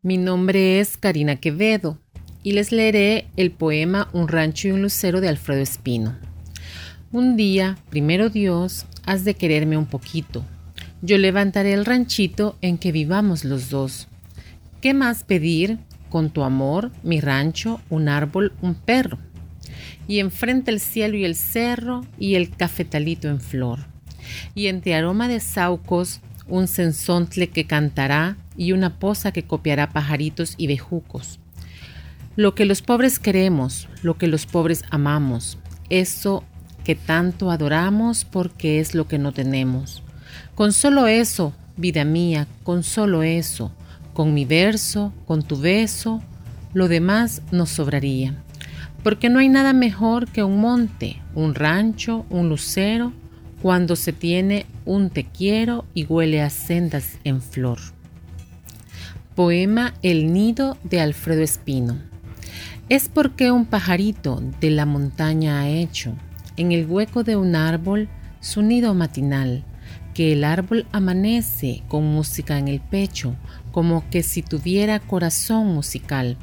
Mi 0.01 0.17
nombre 0.17 0.81
es 0.81 0.97
Karina 0.97 1.37
Quevedo 1.37 1.97
y 2.43 2.51
les 2.51 2.73
leeré 2.73 3.27
el 3.37 3.51
poema 3.51 4.09
Un 4.11 4.27
rancho 4.27 4.67
y 4.67 4.71
un 4.71 4.81
lucero 4.81 5.21
de 5.21 5.29
Alfredo 5.29 5.61
Espino. 5.61 6.17
Un 7.13 7.37
día, 7.37 7.77
primero 7.89 8.29
Dios, 8.29 8.85
has 9.05 9.23
de 9.23 9.35
quererme 9.35 9.77
un 9.77 9.85
poquito. 9.85 10.43
Yo 11.01 11.17
levantaré 11.17 11.71
el 11.71 11.85
ranchito 11.85 12.57
en 12.59 12.77
que 12.77 12.91
vivamos 12.91 13.45
los 13.45 13.69
dos. 13.69 14.09
¿Qué 14.81 14.93
más 14.93 15.23
pedir? 15.23 15.79
Con 16.09 16.29
tu 16.29 16.43
amor, 16.43 16.91
mi 17.03 17.21
rancho, 17.21 17.79
un 17.89 18.09
árbol, 18.09 18.51
un 18.61 18.75
perro. 18.75 19.17
Y 20.09 20.19
enfrente 20.19 20.71
el 20.71 20.81
cielo 20.81 21.15
y 21.15 21.23
el 21.23 21.35
cerro 21.35 22.01
y 22.17 22.35
el 22.35 22.49
cafetalito 22.49 23.29
en 23.29 23.39
flor. 23.39 23.79
Y 24.55 24.67
entre 24.67 24.95
aroma 24.95 25.27
de 25.27 25.39
saucos, 25.39 26.21
un 26.47 26.67
sensontle 26.67 27.49
que 27.49 27.65
cantará 27.65 28.37
y 28.57 28.71
una 28.71 28.99
poza 28.99 29.31
que 29.31 29.43
copiará 29.43 29.91
pajaritos 29.91 30.55
y 30.57 30.67
bejucos. 30.67 31.39
Lo 32.35 32.55
que 32.55 32.65
los 32.65 32.81
pobres 32.81 33.19
queremos, 33.19 33.87
lo 34.01 34.17
que 34.17 34.27
los 34.27 34.45
pobres 34.45 34.83
amamos, 34.89 35.57
eso 35.89 36.43
que 36.83 36.95
tanto 36.95 37.51
adoramos 37.51 38.25
porque 38.25 38.79
es 38.79 38.95
lo 38.95 39.07
que 39.07 39.19
no 39.19 39.31
tenemos. 39.31 40.03
Con 40.55 40.73
solo 40.73 41.07
eso, 41.07 41.53
vida 41.77 42.03
mía, 42.03 42.47
con 42.63 42.83
solo 42.83 43.23
eso, 43.23 43.71
con 44.13 44.33
mi 44.33 44.45
verso, 44.45 45.13
con 45.25 45.43
tu 45.43 45.59
beso, 45.59 46.21
lo 46.73 46.87
demás 46.87 47.41
nos 47.51 47.69
sobraría. 47.69 48.35
Porque 49.03 49.29
no 49.29 49.39
hay 49.39 49.49
nada 49.49 49.73
mejor 49.73 50.27
que 50.27 50.43
un 50.43 50.59
monte, 50.59 51.21
un 51.35 51.55
rancho, 51.55 52.25
un 52.29 52.49
lucero, 52.49 53.13
cuando 53.61 53.95
se 53.95 54.13
tiene 54.13 54.65
un 54.85 55.09
te 55.09 55.25
quiero 55.25 55.85
y 55.93 56.05
huele 56.05 56.41
a 56.41 56.49
sendas 56.49 57.17
en 57.23 57.41
flor. 57.41 57.79
Poema 59.35 59.93
El 60.01 60.33
nido 60.33 60.77
de 60.83 61.01
Alfredo 61.01 61.41
Espino. 61.41 61.97
Es 62.89 63.09
porque 63.09 63.51
un 63.51 63.65
pajarito 63.65 64.41
de 64.59 64.71
la 64.71 64.85
montaña 64.85 65.61
ha 65.61 65.69
hecho 65.69 66.15
en 66.57 66.71
el 66.71 66.85
hueco 66.87 67.23
de 67.23 67.35
un 67.35 67.55
árbol 67.55 68.09
su 68.41 68.61
nido 68.61 68.93
matinal, 68.93 69.63
que 70.13 70.33
el 70.33 70.43
árbol 70.43 70.87
amanece 70.91 71.83
con 71.87 72.05
música 72.05 72.57
en 72.57 72.67
el 72.67 72.81
pecho, 72.81 73.35
como 73.71 74.09
que 74.09 74.23
si 74.23 74.41
tuviera 74.41 74.99
corazón 74.99 75.67
musical. 75.67 76.35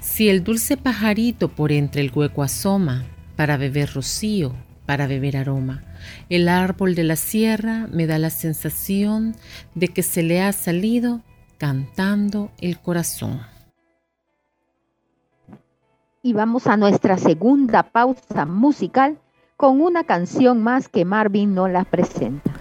Si 0.00 0.28
el 0.28 0.42
dulce 0.42 0.76
pajarito 0.76 1.48
por 1.48 1.70
entre 1.70 2.02
el 2.02 2.10
hueco 2.12 2.42
asoma, 2.42 3.04
para 3.36 3.56
beber 3.56 3.92
rocío, 3.92 4.54
para 4.86 5.06
beber 5.06 5.36
aroma, 5.36 5.82
el 6.28 6.48
árbol 6.48 6.94
de 6.94 7.04
la 7.04 7.16
sierra 7.16 7.86
me 7.90 8.06
da 8.06 8.18
la 8.18 8.30
sensación 8.30 9.34
de 9.74 9.88
que 9.88 10.02
se 10.02 10.22
le 10.22 10.42
ha 10.42 10.52
salido 10.52 11.22
cantando 11.58 12.50
el 12.60 12.78
corazón. 12.78 13.40
Y 16.22 16.32
vamos 16.32 16.66
a 16.66 16.76
nuestra 16.76 17.18
segunda 17.18 17.82
pausa 17.82 18.46
musical 18.46 19.18
con 19.56 19.80
una 19.80 20.04
canción 20.04 20.62
más 20.62 20.88
que 20.88 21.04
Marvin 21.04 21.54
no 21.54 21.68
la 21.68 21.84
presenta. 21.84 22.53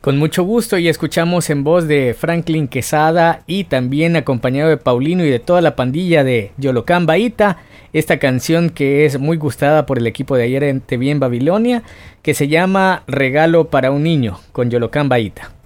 Con 0.00 0.16
mucho 0.16 0.44
gusto 0.44 0.78
y 0.78 0.86
escuchamos 0.86 1.50
en 1.50 1.64
voz 1.64 1.88
de 1.88 2.14
Franklin 2.16 2.68
Quesada 2.68 3.42
y 3.48 3.64
también 3.64 4.14
acompañado 4.14 4.70
de 4.70 4.76
Paulino 4.76 5.24
y 5.24 5.30
de 5.30 5.40
toda 5.40 5.60
la 5.60 5.74
pandilla 5.74 6.22
de 6.22 6.52
Yolocán 6.56 7.04
Baita, 7.04 7.58
esta 7.92 8.18
canción 8.20 8.70
que 8.70 9.06
es 9.06 9.18
muy 9.18 9.36
gustada 9.36 9.86
por 9.86 9.98
el 9.98 10.06
equipo 10.06 10.36
de 10.36 10.44
ayer 10.44 10.62
en 10.62 10.80
TV 10.80 11.10
en 11.10 11.18
Babilonia, 11.18 11.82
que 12.22 12.34
se 12.34 12.46
llama 12.46 13.02
Regalo 13.08 13.70
para 13.70 13.90
un 13.90 14.04
niño 14.04 14.38
con 14.52 14.70
Yolocán 14.70 15.08
Baita. 15.08 15.57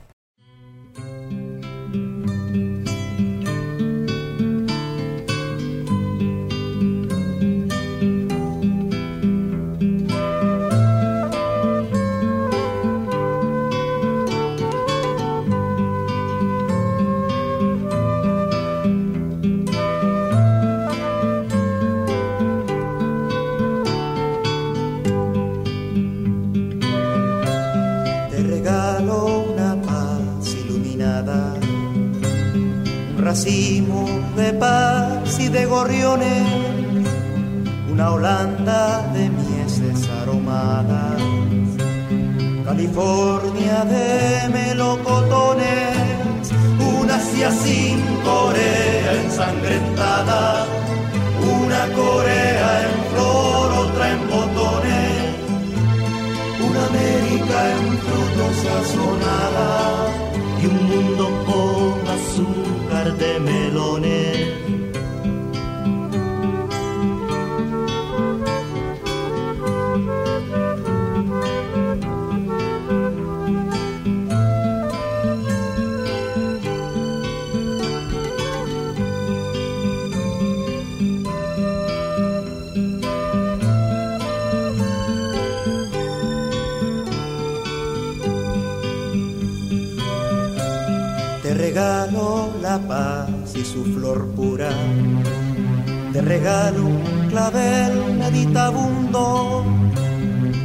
Regalo 96.43 96.87
un 96.87 97.29
clavel 97.31 98.15
meditabundo 98.19 99.65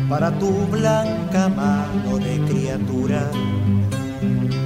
para 0.10 0.32
tu 0.40 0.50
blanca 0.72 1.50
mano 1.50 2.18
de 2.18 2.36
criatura. 2.50 3.30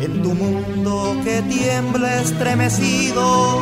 En 0.05 0.21
tu 0.23 0.33
mundo 0.33 1.17
que 1.25 1.41
tiembla 1.55 2.21
estremecido, 2.21 3.57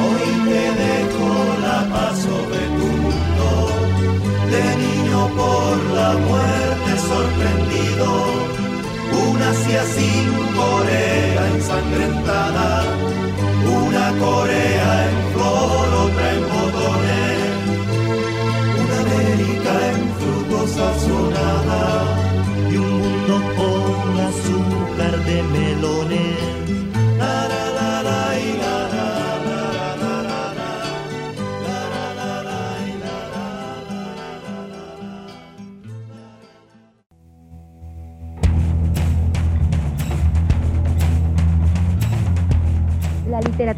hoy 0.00 0.26
te 0.48 0.64
dejo 0.82 1.30
la 1.66 1.78
paz 1.92 2.14
sobre 2.28 2.62
tu 2.78 2.88
mundo. 3.04 3.48
De 4.52 4.64
niño 4.84 5.20
por 5.40 5.74
la 5.98 6.10
muerte 6.26 6.90
sorprendido 7.10 8.08
una 9.26 9.50
Asia 9.50 9.82
sin 9.96 10.26
Corea 10.56 11.42
ensangrentada, 11.54 12.47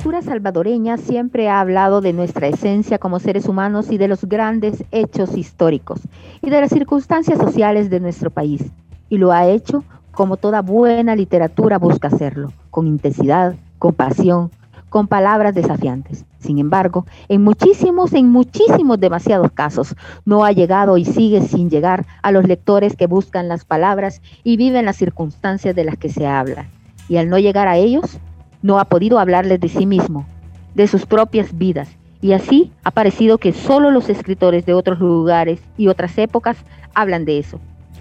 literatura 0.01 0.33
salvadoreña 0.33 0.97
siempre 0.97 1.51
ha 1.51 1.61
hablado 1.61 2.01
de 2.01 2.15
nuestra 2.15 2.47
esencia 2.47 2.97
como 2.97 3.19
seres 3.19 3.47
humanos 3.47 3.93
y 3.93 3.99
de 3.99 4.09
los 4.09 4.25
grandes 4.25 4.83
hechos 4.93 5.37
históricos 5.37 6.01
y 6.41 6.49
de 6.49 6.59
las 6.59 6.71
circunstancias 6.71 7.39
sociales 7.39 7.91
de 7.91 8.01
nuestro 8.01 8.31
país. 8.31 8.65
Y 9.11 9.19
lo 9.19 9.31
ha 9.31 9.47
hecho 9.47 9.85
como 10.11 10.39
toda 10.39 10.63
buena 10.63 11.15
literatura 11.15 11.79
busca 11.79 12.09
hacerlo, 12.09 12.51
con 12.71 12.87
intensidad, 12.87 13.57
con 13.79 13.93
pasión, 13.93 14.51
con 14.89 15.07
palabras 15.07 15.55
desafiantes. 15.55 16.25
Sin 16.39 16.59
embargo, 16.59 17.05
en 17.29 17.45
muchísimos, 17.45 18.15
en 18.15 18.31
muchísimos, 18.31 18.99
demasiados 18.99 19.53
casos, 19.53 19.95
no 20.25 20.47
ha 20.47 20.53
llegado 20.53 20.97
y 20.97 21.05
sigue 21.05 21.43
sin 21.43 21.69
llegar 21.69 22.07
a 22.23 22.33
los 22.33 22.49
lectores 22.49 22.97
que 22.97 23.07
buscan 23.07 23.49
las 23.49 23.67
palabras 23.67 24.23
y 24.45 24.57
viven 24.57 24.87
las 24.87 24.97
circunstancias 24.97 25.77
de 25.77 25.85
las 25.85 25.99
que 25.99 26.09
se 26.09 26.27
habla. 26.27 26.71
Y 27.07 27.19
al 27.19 27.29
no 27.29 27.39
llegar 27.39 27.69
a 27.69 27.77
ellos, 27.77 28.19
no 28.63 28.79
ha 28.79 28.85
podido 28.85 29.19
hablarles 29.19 29.61
de 29.61 29.69
sí 29.69 29.87
mismo, 29.87 30.27
de 30.75 30.87
sus 30.87 31.07
propias 31.07 31.57
vidas. 31.57 31.97
Y 32.23 32.33
así 32.33 32.71
ha 32.85 32.91
parecido 32.91 33.39
que 33.39 33.53
solo 33.53 33.91
los 33.91 34.09
escritores 34.11 34.67
de 34.67 34.75
otros 34.75 35.01
lugares 35.01 35.61
y 35.77 35.89
otras 35.89 36.19
épocas 36.19 36.59
hablan 36.95 37.25
de 37.25 37.39
eso, 37.39 37.61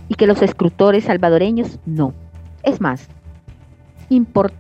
y 0.10 0.16
que 0.16 0.28
los 0.28 0.42
escritores 0.42 1.06
salvadoreños 1.06 1.80
no. 1.86 2.14
Es 2.64 2.82
más, 2.82 3.08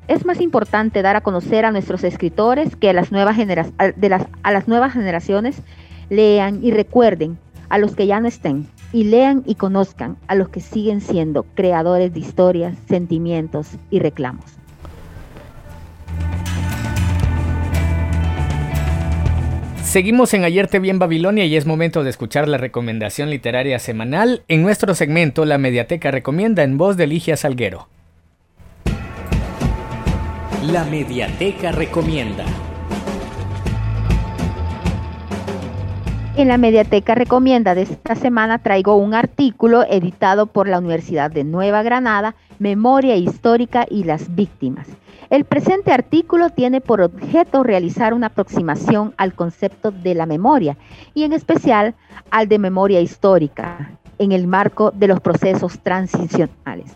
es 0.08 0.26
más 0.26 0.42
importante 0.42 1.02
dar 1.02 1.16
a 1.16 1.22
conocer 1.22 1.66
a 1.66 1.72
nuestros 1.72 2.04
escritores 2.04 2.76
que 2.76 2.92
a 2.92 2.94
las, 2.94 3.12
nuevas 3.12 3.36
generaciones 4.94 5.62
lean 6.10 6.64
y 6.64 6.72
recuerden 6.72 7.40
a 7.70 7.80
los 7.80 7.96
que 7.96 8.08
ya 8.08 8.20
no 8.20 8.28
estén 8.28 8.68
y 8.94 9.06
lean 9.06 9.44
y 9.46 9.56
conozcan 9.56 10.18
a 10.28 10.36
los 10.36 10.50
que 10.50 10.60
siguen 10.60 11.02
siendo 11.02 11.44
creadores 11.56 12.14
de 12.14 12.20
historias, 12.20 12.78
sentimientos 12.88 13.78
y 13.90 14.00
reclamos. 14.00 14.59
Seguimos 19.90 20.36
en 20.36 20.44
Ayer 20.44 20.68
te 20.68 20.78
vi 20.78 20.92
en 20.92 21.00
Babilonia 21.00 21.46
y 21.46 21.56
es 21.56 21.66
momento 21.66 22.04
de 22.04 22.12
escuchar 22.12 22.48
la 22.48 22.60
recomendación 22.60 23.32
literaria 23.32 23.80
semanal 23.80 24.44
en 24.48 24.62
nuestro 24.62 24.94
segmento 24.94 25.46
La 25.46 25.58
Mediateca 25.58 26.12
Recomienda 26.12 26.62
en 26.62 26.78
voz 26.78 26.96
de 26.96 27.08
Ligia 27.08 27.36
Salguero. 27.36 27.88
La 30.72 30.84
Mediateca 30.84 31.72
Recomienda. 31.72 32.46
En 36.40 36.48
la 36.48 36.58
Mediateca 36.58 37.16
Recomienda 37.16 37.76
de 37.76 37.82
esta 37.82 38.16
semana 38.16 38.60
traigo 38.60 38.96
un 38.96 39.14
artículo 39.14 39.84
editado 39.84 40.46
por 40.46 40.70
la 40.70 40.80
Universidad 40.80 41.30
de 41.30 41.44
Nueva 41.44 41.84
Granada, 41.84 42.34
Memoria 42.60 43.18
Histórica 43.18 43.86
y 43.90 44.06
las 44.06 44.34
Víctimas. 44.34 44.88
El 45.30 45.44
presente 45.44 45.92
artículo 45.92 46.50
tiene 46.50 46.80
por 46.80 47.02
objeto 47.02 47.64
realizar 47.64 48.14
una 48.14 48.28
aproximación 48.28 49.14
al 49.18 49.34
concepto 49.34 49.92
de 49.92 50.16
la 50.16 50.26
memoria 50.26 50.78
y 51.14 51.24
en 51.24 51.34
especial 51.34 51.94
al 52.32 52.48
de 52.48 52.58
memoria 52.58 53.02
histórica 53.02 54.00
en 54.18 54.32
el 54.32 54.48
marco 54.48 54.92
de 54.92 55.10
los 55.10 55.20
procesos 55.20 55.80
transicionales. 55.80 56.96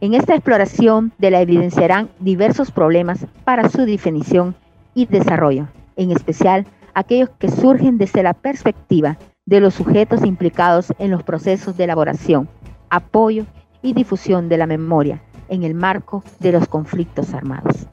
En 0.00 0.14
esta 0.14 0.36
exploración 0.36 1.12
de 1.18 1.32
la 1.32 1.40
evidenciarán 1.40 2.10
diversos 2.20 2.70
problemas 2.70 3.26
para 3.42 3.68
su 3.70 3.86
definición 3.86 4.54
y 4.94 5.06
desarrollo, 5.06 5.66
en 5.96 6.12
especial 6.12 6.64
aquellos 6.94 7.30
que 7.38 7.50
surgen 7.50 7.98
desde 7.98 8.22
la 8.22 8.34
perspectiva 8.34 9.18
de 9.46 9.60
los 9.60 9.74
sujetos 9.74 10.24
implicados 10.24 10.92
en 10.98 11.10
los 11.10 11.22
procesos 11.22 11.76
de 11.76 11.84
elaboración, 11.84 12.48
apoyo 12.90 13.44
y 13.82 13.92
difusión 13.92 14.48
de 14.48 14.58
la 14.58 14.66
memoria 14.66 15.22
en 15.48 15.62
el 15.62 15.74
marco 15.74 16.24
de 16.40 16.52
los 16.52 16.66
conflictos 16.68 17.34
armados. 17.34 17.86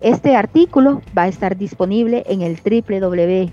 Este 0.00 0.36
artículo 0.36 1.00
va 1.16 1.22
a 1.22 1.28
estar 1.28 1.56
disponible 1.56 2.24
en 2.26 2.42
el 2.42 2.58
www.ccesv.org 2.60 3.52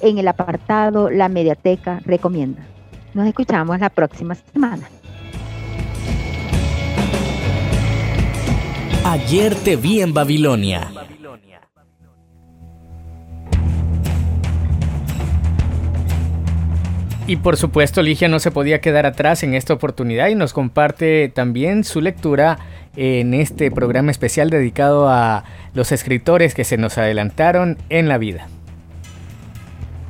en 0.00 0.18
el 0.18 0.28
apartado 0.28 1.10
La 1.10 1.28
Mediateca 1.28 2.00
Recomienda. 2.04 2.66
Nos 3.14 3.26
escuchamos 3.26 3.80
la 3.80 3.90
próxima 3.90 4.34
semana. 4.34 4.88
Ayer 9.10 9.54
te 9.54 9.76
vi 9.76 10.02
en 10.02 10.12
Babilonia. 10.12 10.90
Y 17.26 17.36
por 17.36 17.56
supuesto, 17.56 18.02
Ligia 18.02 18.28
no 18.28 18.38
se 18.38 18.50
podía 18.50 18.82
quedar 18.82 19.06
atrás 19.06 19.42
en 19.44 19.54
esta 19.54 19.72
oportunidad 19.72 20.28
y 20.28 20.34
nos 20.34 20.52
comparte 20.52 21.32
también 21.34 21.84
su 21.84 22.02
lectura 22.02 22.58
en 22.96 23.32
este 23.32 23.70
programa 23.70 24.10
especial 24.10 24.50
dedicado 24.50 25.08
a 25.08 25.44
los 25.72 25.90
escritores 25.90 26.52
que 26.52 26.64
se 26.64 26.76
nos 26.76 26.98
adelantaron 26.98 27.78
en 27.88 28.08
la 28.08 28.18
vida. 28.18 28.46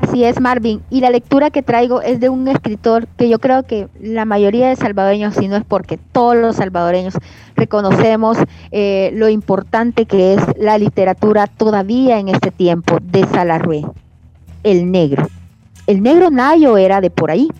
Así 0.09 0.25
es, 0.25 0.41
Marvin. 0.41 0.81
Y 0.89 1.03
la 1.03 1.11
lectura 1.11 1.51
que 1.51 1.63
traigo 1.63 2.01
es 2.01 2.19
de 2.19 2.31
un 2.31 2.49
escritor 2.49 3.09
que 3.19 3.29
yo 3.29 3.39
creo 3.39 3.65
que 3.65 3.89
la 4.01 4.25
mayoría 4.25 4.71
de 4.71 4.77
salvadoreños, 4.77 5.35
si 5.35 5.49
no 5.49 5.57
es 5.57 5.65
porque 5.69 5.99
todos 5.99 6.35
los 6.35 6.57
salvadoreños 6.57 7.13
reconocemos 7.57 8.39
eh, 8.71 9.11
lo 9.13 9.29
importante 9.29 10.07
que 10.07 10.33
es 10.33 10.41
la 10.59 10.79
literatura 10.79 11.47
todavía 11.47 12.19
en 12.19 12.29
este 12.29 12.51
tiempo 12.51 12.97
de 13.03 13.27
Salarrué, 13.27 13.85
el 14.63 14.91
negro. 14.91 15.29
El 15.87 16.03
negro 16.03 16.31
Nayo 16.31 16.79
era 16.79 17.03
de 17.03 17.11
por 17.11 17.31
ahí, 17.31 17.51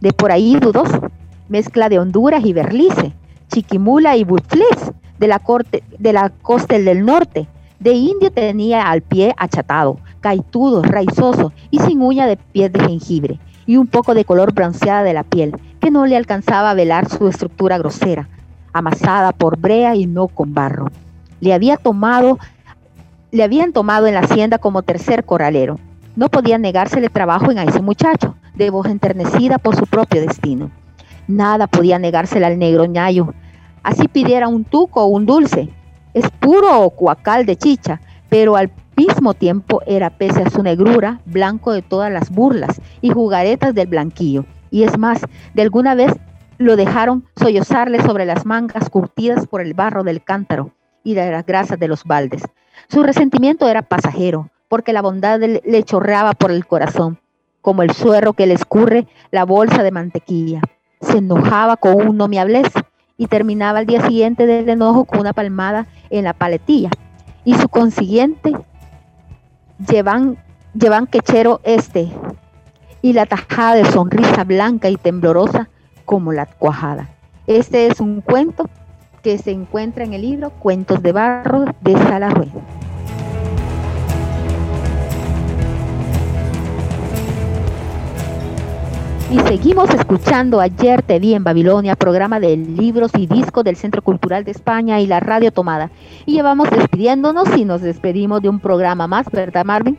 de 0.00 0.14
por 0.14 0.32
ahí 0.32 0.56
dudoso, 0.58 1.10
mezcla 1.50 1.90
de 1.90 1.98
Honduras 1.98 2.42
y 2.42 2.54
Berlice, 2.54 3.12
Chiquimula 3.52 4.16
y 4.16 4.24
Butfles, 4.24 4.92
de 5.18 5.28
la, 5.28 5.40
corte, 5.40 5.84
de 5.98 6.14
la 6.14 6.30
costa 6.30 6.78
del 6.78 7.04
norte. 7.04 7.48
De 7.80 7.92
indio 7.92 8.32
tenía 8.32 8.90
al 8.90 9.02
pie 9.02 9.34
achatado, 9.36 9.98
caitudo, 10.20 10.82
raizoso 10.82 11.52
y 11.70 11.78
sin 11.80 12.02
uña 12.02 12.26
de 12.26 12.36
pies 12.36 12.72
de 12.72 12.80
jengibre, 12.80 13.38
y 13.66 13.76
un 13.76 13.86
poco 13.86 14.14
de 14.14 14.24
color 14.24 14.52
bronceada 14.52 15.02
de 15.02 15.14
la 15.14 15.24
piel, 15.24 15.56
que 15.80 15.90
no 15.90 16.06
le 16.06 16.16
alcanzaba 16.16 16.70
a 16.70 16.74
velar 16.74 17.08
su 17.08 17.28
estructura 17.28 17.78
grosera, 17.78 18.28
amasada 18.72 19.32
por 19.32 19.58
brea 19.58 19.94
y 19.94 20.06
no 20.06 20.28
con 20.28 20.54
barro. 20.54 20.88
Le 21.40 21.52
había 21.52 21.76
tomado, 21.76 22.38
le 23.30 23.42
habían 23.42 23.72
tomado 23.72 24.06
en 24.06 24.14
la 24.14 24.20
hacienda 24.20 24.58
como 24.58 24.82
tercer 24.82 25.24
corralero. 25.24 25.78
No 26.16 26.28
podía 26.28 26.58
negársele 26.58 27.10
trabajo 27.10 27.50
en 27.50 27.58
a 27.58 27.64
ese 27.64 27.80
muchacho, 27.80 28.34
de 28.54 28.70
voz 28.70 28.86
enternecida 28.86 29.58
por 29.58 29.76
su 29.76 29.86
propio 29.86 30.20
destino. 30.20 30.70
Nada 31.28 31.66
podía 31.66 31.98
negársele 31.98 32.46
al 32.46 32.58
negro 32.58 32.86
ñayo. 32.86 33.34
Así 33.82 34.08
pidiera 34.08 34.48
un 34.48 34.64
tuco 34.64 35.04
o 35.04 35.06
un 35.06 35.26
dulce. 35.26 35.68
Es 36.14 36.28
puro 36.40 36.90
cuacal 36.90 37.46
de 37.46 37.56
chicha, 37.56 38.00
pero 38.28 38.56
al 38.56 38.70
mismo 38.98 39.32
tiempo 39.32 39.80
era, 39.86 40.10
pese 40.10 40.42
a 40.42 40.50
su 40.50 40.60
negrura, 40.60 41.20
blanco 41.24 41.72
de 41.72 41.82
todas 41.82 42.10
las 42.10 42.30
burlas 42.30 42.80
y 43.00 43.10
jugaretas 43.10 43.72
del 43.72 43.86
blanquillo. 43.86 44.44
Y 44.72 44.82
es 44.82 44.98
más, 44.98 45.20
de 45.54 45.62
alguna 45.62 45.94
vez 45.94 46.12
lo 46.58 46.74
dejaron 46.74 47.24
sollozarle 47.36 48.02
sobre 48.02 48.24
las 48.24 48.44
mangas 48.44 48.90
curtidas 48.90 49.46
por 49.46 49.60
el 49.60 49.72
barro 49.72 50.02
del 50.02 50.24
cántaro 50.24 50.72
y 51.04 51.14
de 51.14 51.30
las 51.30 51.46
grasas 51.46 51.78
de 51.78 51.86
los 51.86 52.02
baldes. 52.02 52.42
Su 52.88 53.04
resentimiento 53.04 53.68
era 53.68 53.82
pasajero, 53.82 54.50
porque 54.66 54.92
la 54.92 55.00
bondad 55.00 55.38
le 55.38 55.82
chorreaba 55.84 56.32
por 56.32 56.50
el 56.50 56.66
corazón, 56.66 57.20
como 57.62 57.82
el 57.82 57.92
suero 57.92 58.32
que 58.32 58.48
le 58.48 58.54
escurre 58.54 59.06
la 59.30 59.44
bolsa 59.44 59.84
de 59.84 59.92
mantequilla. 59.92 60.60
Se 61.00 61.18
enojaba 61.18 61.76
con 61.76 61.94
un 61.94 62.16
no 62.16 62.26
me 62.26 62.40
hables 62.40 62.66
y 63.16 63.28
terminaba 63.28 63.78
al 63.78 63.86
día 63.86 64.04
siguiente 64.04 64.44
del 64.46 64.68
enojo 64.68 65.04
con 65.04 65.20
una 65.20 65.32
palmada 65.32 65.86
en 66.10 66.24
la 66.24 66.32
paletilla. 66.32 66.90
Y 67.44 67.54
su 67.54 67.68
consiguiente 67.68 68.54
llevan, 69.86 70.38
llevan 70.74 71.06
quechero 71.06 71.60
este 71.64 72.10
y 73.02 73.12
la 73.12 73.26
tajada 73.26 73.74
de 73.74 73.84
sonrisa 73.84 74.44
blanca 74.44 74.88
y 74.90 74.96
temblorosa 74.96 75.68
como 76.04 76.32
la 76.32 76.46
cuajada. 76.46 77.08
Este 77.46 77.86
es 77.86 78.00
un 78.00 78.20
cuento 78.20 78.68
que 79.22 79.38
se 79.38 79.50
encuentra 79.50 80.04
en 80.04 80.14
el 80.14 80.22
libro 80.22 80.50
Cuentos 80.50 81.02
de 81.02 81.12
Barro 81.12 81.64
de 81.80 81.92
Salarrué. 81.94 82.48
Y 89.30 89.38
seguimos 89.40 89.90
escuchando 89.90 90.58
Ayer 90.58 91.02
te 91.02 91.18
vi 91.18 91.34
en 91.34 91.44
Babilonia, 91.44 91.96
programa 91.96 92.40
de 92.40 92.56
libros 92.56 93.10
y 93.14 93.26
discos 93.26 93.62
del 93.62 93.76
Centro 93.76 94.00
Cultural 94.00 94.42
de 94.42 94.52
España 94.52 95.00
y 95.00 95.06
la 95.06 95.20
Radio 95.20 95.52
Tomada. 95.52 95.90
Y 96.24 96.32
llevamos 96.32 96.70
despidiéndonos 96.70 97.54
y 97.54 97.66
nos 97.66 97.82
despedimos 97.82 98.40
de 98.40 98.48
un 98.48 98.58
programa 98.58 99.06
más, 99.06 99.26
¿verdad 99.30 99.66
Marvin? 99.66 99.98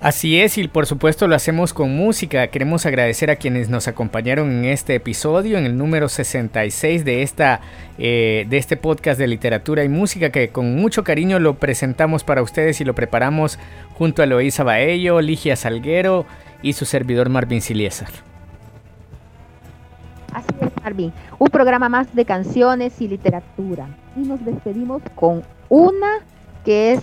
Así 0.00 0.38
es, 0.38 0.58
y 0.58 0.68
por 0.68 0.86
supuesto 0.86 1.26
lo 1.26 1.34
hacemos 1.34 1.72
con 1.72 1.96
música. 1.96 2.46
Queremos 2.48 2.86
agradecer 2.86 3.30
a 3.30 3.36
quienes 3.36 3.68
nos 3.68 3.88
acompañaron 3.88 4.50
en 4.50 4.66
este 4.66 4.94
episodio, 4.94 5.58
en 5.58 5.64
el 5.64 5.76
número 5.76 6.08
66 6.08 7.04
de, 7.04 7.22
esta, 7.22 7.62
eh, 7.98 8.44
de 8.48 8.58
este 8.58 8.76
podcast 8.76 9.18
de 9.18 9.26
literatura 9.26 9.82
y 9.82 9.88
música, 9.88 10.30
que 10.30 10.50
con 10.50 10.76
mucho 10.76 11.02
cariño 11.02 11.40
lo 11.40 11.54
presentamos 11.54 12.22
para 12.22 12.42
ustedes 12.42 12.80
y 12.80 12.84
lo 12.84 12.94
preparamos 12.94 13.58
junto 13.94 14.22
a 14.22 14.26
Eloísa 14.26 14.62
Baello, 14.62 15.20
Ligia 15.20 15.56
Salguero, 15.56 16.26
y 16.64 16.72
su 16.72 16.86
servidor 16.86 17.28
Marvin 17.28 17.60
Siliesar. 17.60 18.08
Así 20.32 20.48
es, 20.60 20.70
Marvin. 20.82 21.12
Un 21.38 21.48
programa 21.48 21.88
más 21.90 22.12
de 22.14 22.24
canciones 22.24 23.00
y 23.00 23.06
literatura. 23.06 23.86
Y 24.16 24.20
nos 24.20 24.42
despedimos 24.44 25.02
con 25.14 25.42
una 25.68 26.20
que 26.64 26.94
es 26.94 27.02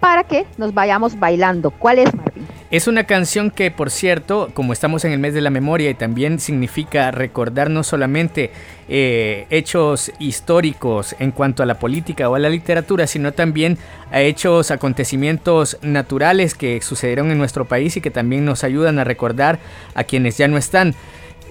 para 0.00 0.24
que 0.24 0.46
nos 0.56 0.72
vayamos 0.72 1.18
bailando. 1.18 1.70
¿Cuál 1.70 1.98
es, 1.98 2.14
Marvin? 2.14 2.46
Es 2.70 2.86
una 2.86 3.04
canción 3.04 3.50
que, 3.50 3.70
por 3.70 3.90
cierto, 3.90 4.50
como 4.52 4.74
estamos 4.74 5.06
en 5.06 5.12
el 5.12 5.18
mes 5.18 5.32
de 5.32 5.40
la 5.40 5.48
memoria 5.48 5.88
y 5.88 5.94
también 5.94 6.38
significa 6.38 7.10
recordar 7.10 7.70
no 7.70 7.82
solamente 7.82 8.50
eh, 8.90 9.46
hechos 9.48 10.12
históricos 10.18 11.16
en 11.18 11.30
cuanto 11.30 11.62
a 11.62 11.66
la 11.66 11.78
política 11.78 12.28
o 12.28 12.34
a 12.34 12.38
la 12.38 12.50
literatura, 12.50 13.06
sino 13.06 13.32
también 13.32 13.78
a 14.12 14.20
hechos, 14.20 14.70
acontecimientos 14.70 15.78
naturales 15.80 16.54
que 16.54 16.82
sucedieron 16.82 17.30
en 17.30 17.38
nuestro 17.38 17.64
país 17.64 17.96
y 17.96 18.02
que 18.02 18.10
también 18.10 18.44
nos 18.44 18.64
ayudan 18.64 18.98
a 18.98 19.04
recordar 19.04 19.58
a 19.94 20.04
quienes 20.04 20.36
ya 20.36 20.46
no 20.46 20.58
están. 20.58 20.94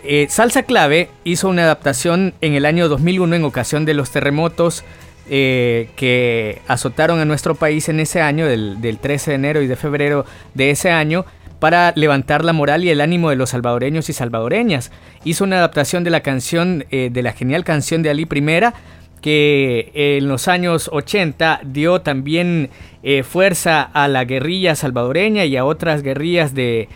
Eh, 0.04 0.28
Salsa 0.30 0.64
Clave 0.64 1.10
hizo 1.24 1.50
una 1.50 1.64
adaptación 1.64 2.36
en 2.42 2.54
el 2.54 2.64
año 2.64 2.90
2001 2.90 3.38
en 3.38 3.44
ocasión 3.44 3.86
de 3.86 3.96
los 3.96 4.12
terremotos 4.12 4.84
eh, 5.30 5.90
que 5.96 6.62
azotaron 6.68 7.20
a 7.20 7.26
nuestro 7.26 7.56
país 7.56 7.90
en 7.90 8.00
ese 8.00 8.22
año, 8.22 8.46
del, 8.46 8.98
13 9.02 9.32
de 9.32 9.36
enero 9.36 9.62
y 9.62 9.68
de 9.68 9.76
febrero 9.76 10.26
de 10.54 10.72
ese 10.72 10.92
año, 10.92 11.26
para 11.60 11.92
levantar 11.96 12.46
la 12.46 12.54
moral 12.54 12.84
y 12.84 12.90
el 12.90 13.02
ánimo 13.02 13.30
de 13.30 13.36
los 13.36 13.50
salvadoreños 13.50 14.10
y 14.10 14.14
salvadoreñas. 14.14 14.92
Hizo 15.24 15.44
una 15.44 15.58
adaptación 15.58 16.04
de 16.04 16.12
la 16.12 16.22
canción, 16.22 16.86
eh, 16.92 17.10
de 17.12 17.24
la 17.24 17.34
genial 17.34 17.64
canción 17.64 18.04
de 18.04 18.10
Ali 18.10 18.26
Primera, 18.26 18.74
que 19.22 19.92
en 19.94 20.28
los 20.28 20.48
años 20.48 20.90
80 20.94 21.62
dio 21.66 22.02
también 22.02 22.70
eh, 23.04 23.24
fuerza 23.24 23.82
a 23.82 24.08
la 24.08 24.26
guerrilla 24.26 24.76
salvadoreña 24.76 25.46
y 25.46 25.58
a 25.58 25.66
otras 25.66 26.04
guerrillas 26.04 26.54
de 26.54 26.90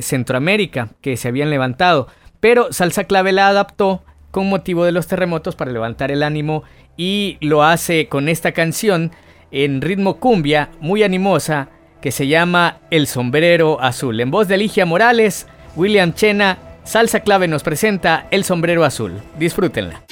Centroamérica 0.00 0.88
que 1.02 1.18
se 1.18 1.28
habían 1.28 1.50
levantado. 1.50 2.08
Pero 2.40 2.72
Salsa 2.72 3.04
Clave 3.04 3.32
la 3.32 3.48
adaptó 3.48 4.02
con 4.36 4.50
motivo 4.50 4.84
de 4.84 4.92
los 4.92 5.06
terremotos 5.06 5.56
para 5.56 5.72
levantar 5.72 6.10
el 6.10 6.22
ánimo 6.22 6.62
y 6.96 7.38
lo 7.40 7.62
hace 7.62 8.08
con 8.08 8.28
esta 8.28 8.52
canción 8.52 9.12
en 9.50 9.80
ritmo 9.80 10.16
cumbia 10.18 10.70
muy 10.80 11.02
animosa 11.02 11.68
que 12.00 12.12
se 12.12 12.26
llama 12.26 12.78
El 12.90 13.06
sombrero 13.06 13.80
azul. 13.80 14.20
En 14.20 14.30
voz 14.30 14.48
de 14.48 14.56
Ligia 14.56 14.86
Morales, 14.86 15.46
William 15.76 16.12
Chena, 16.12 16.58
Salsa 16.84 17.20
Clave 17.20 17.48
nos 17.48 17.62
presenta 17.62 18.26
El 18.30 18.44
sombrero 18.44 18.84
azul. 18.84 19.20
Disfrútenla. 19.38 20.02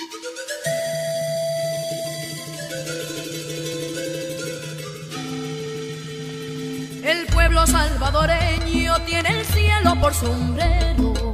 El 7.04 7.26
pueblo 7.32 7.66
salvadoreño 7.66 8.98
tiene 9.06 9.28
el 9.28 9.44
cielo 9.44 9.94
por 10.00 10.14
sombrero 10.14 11.33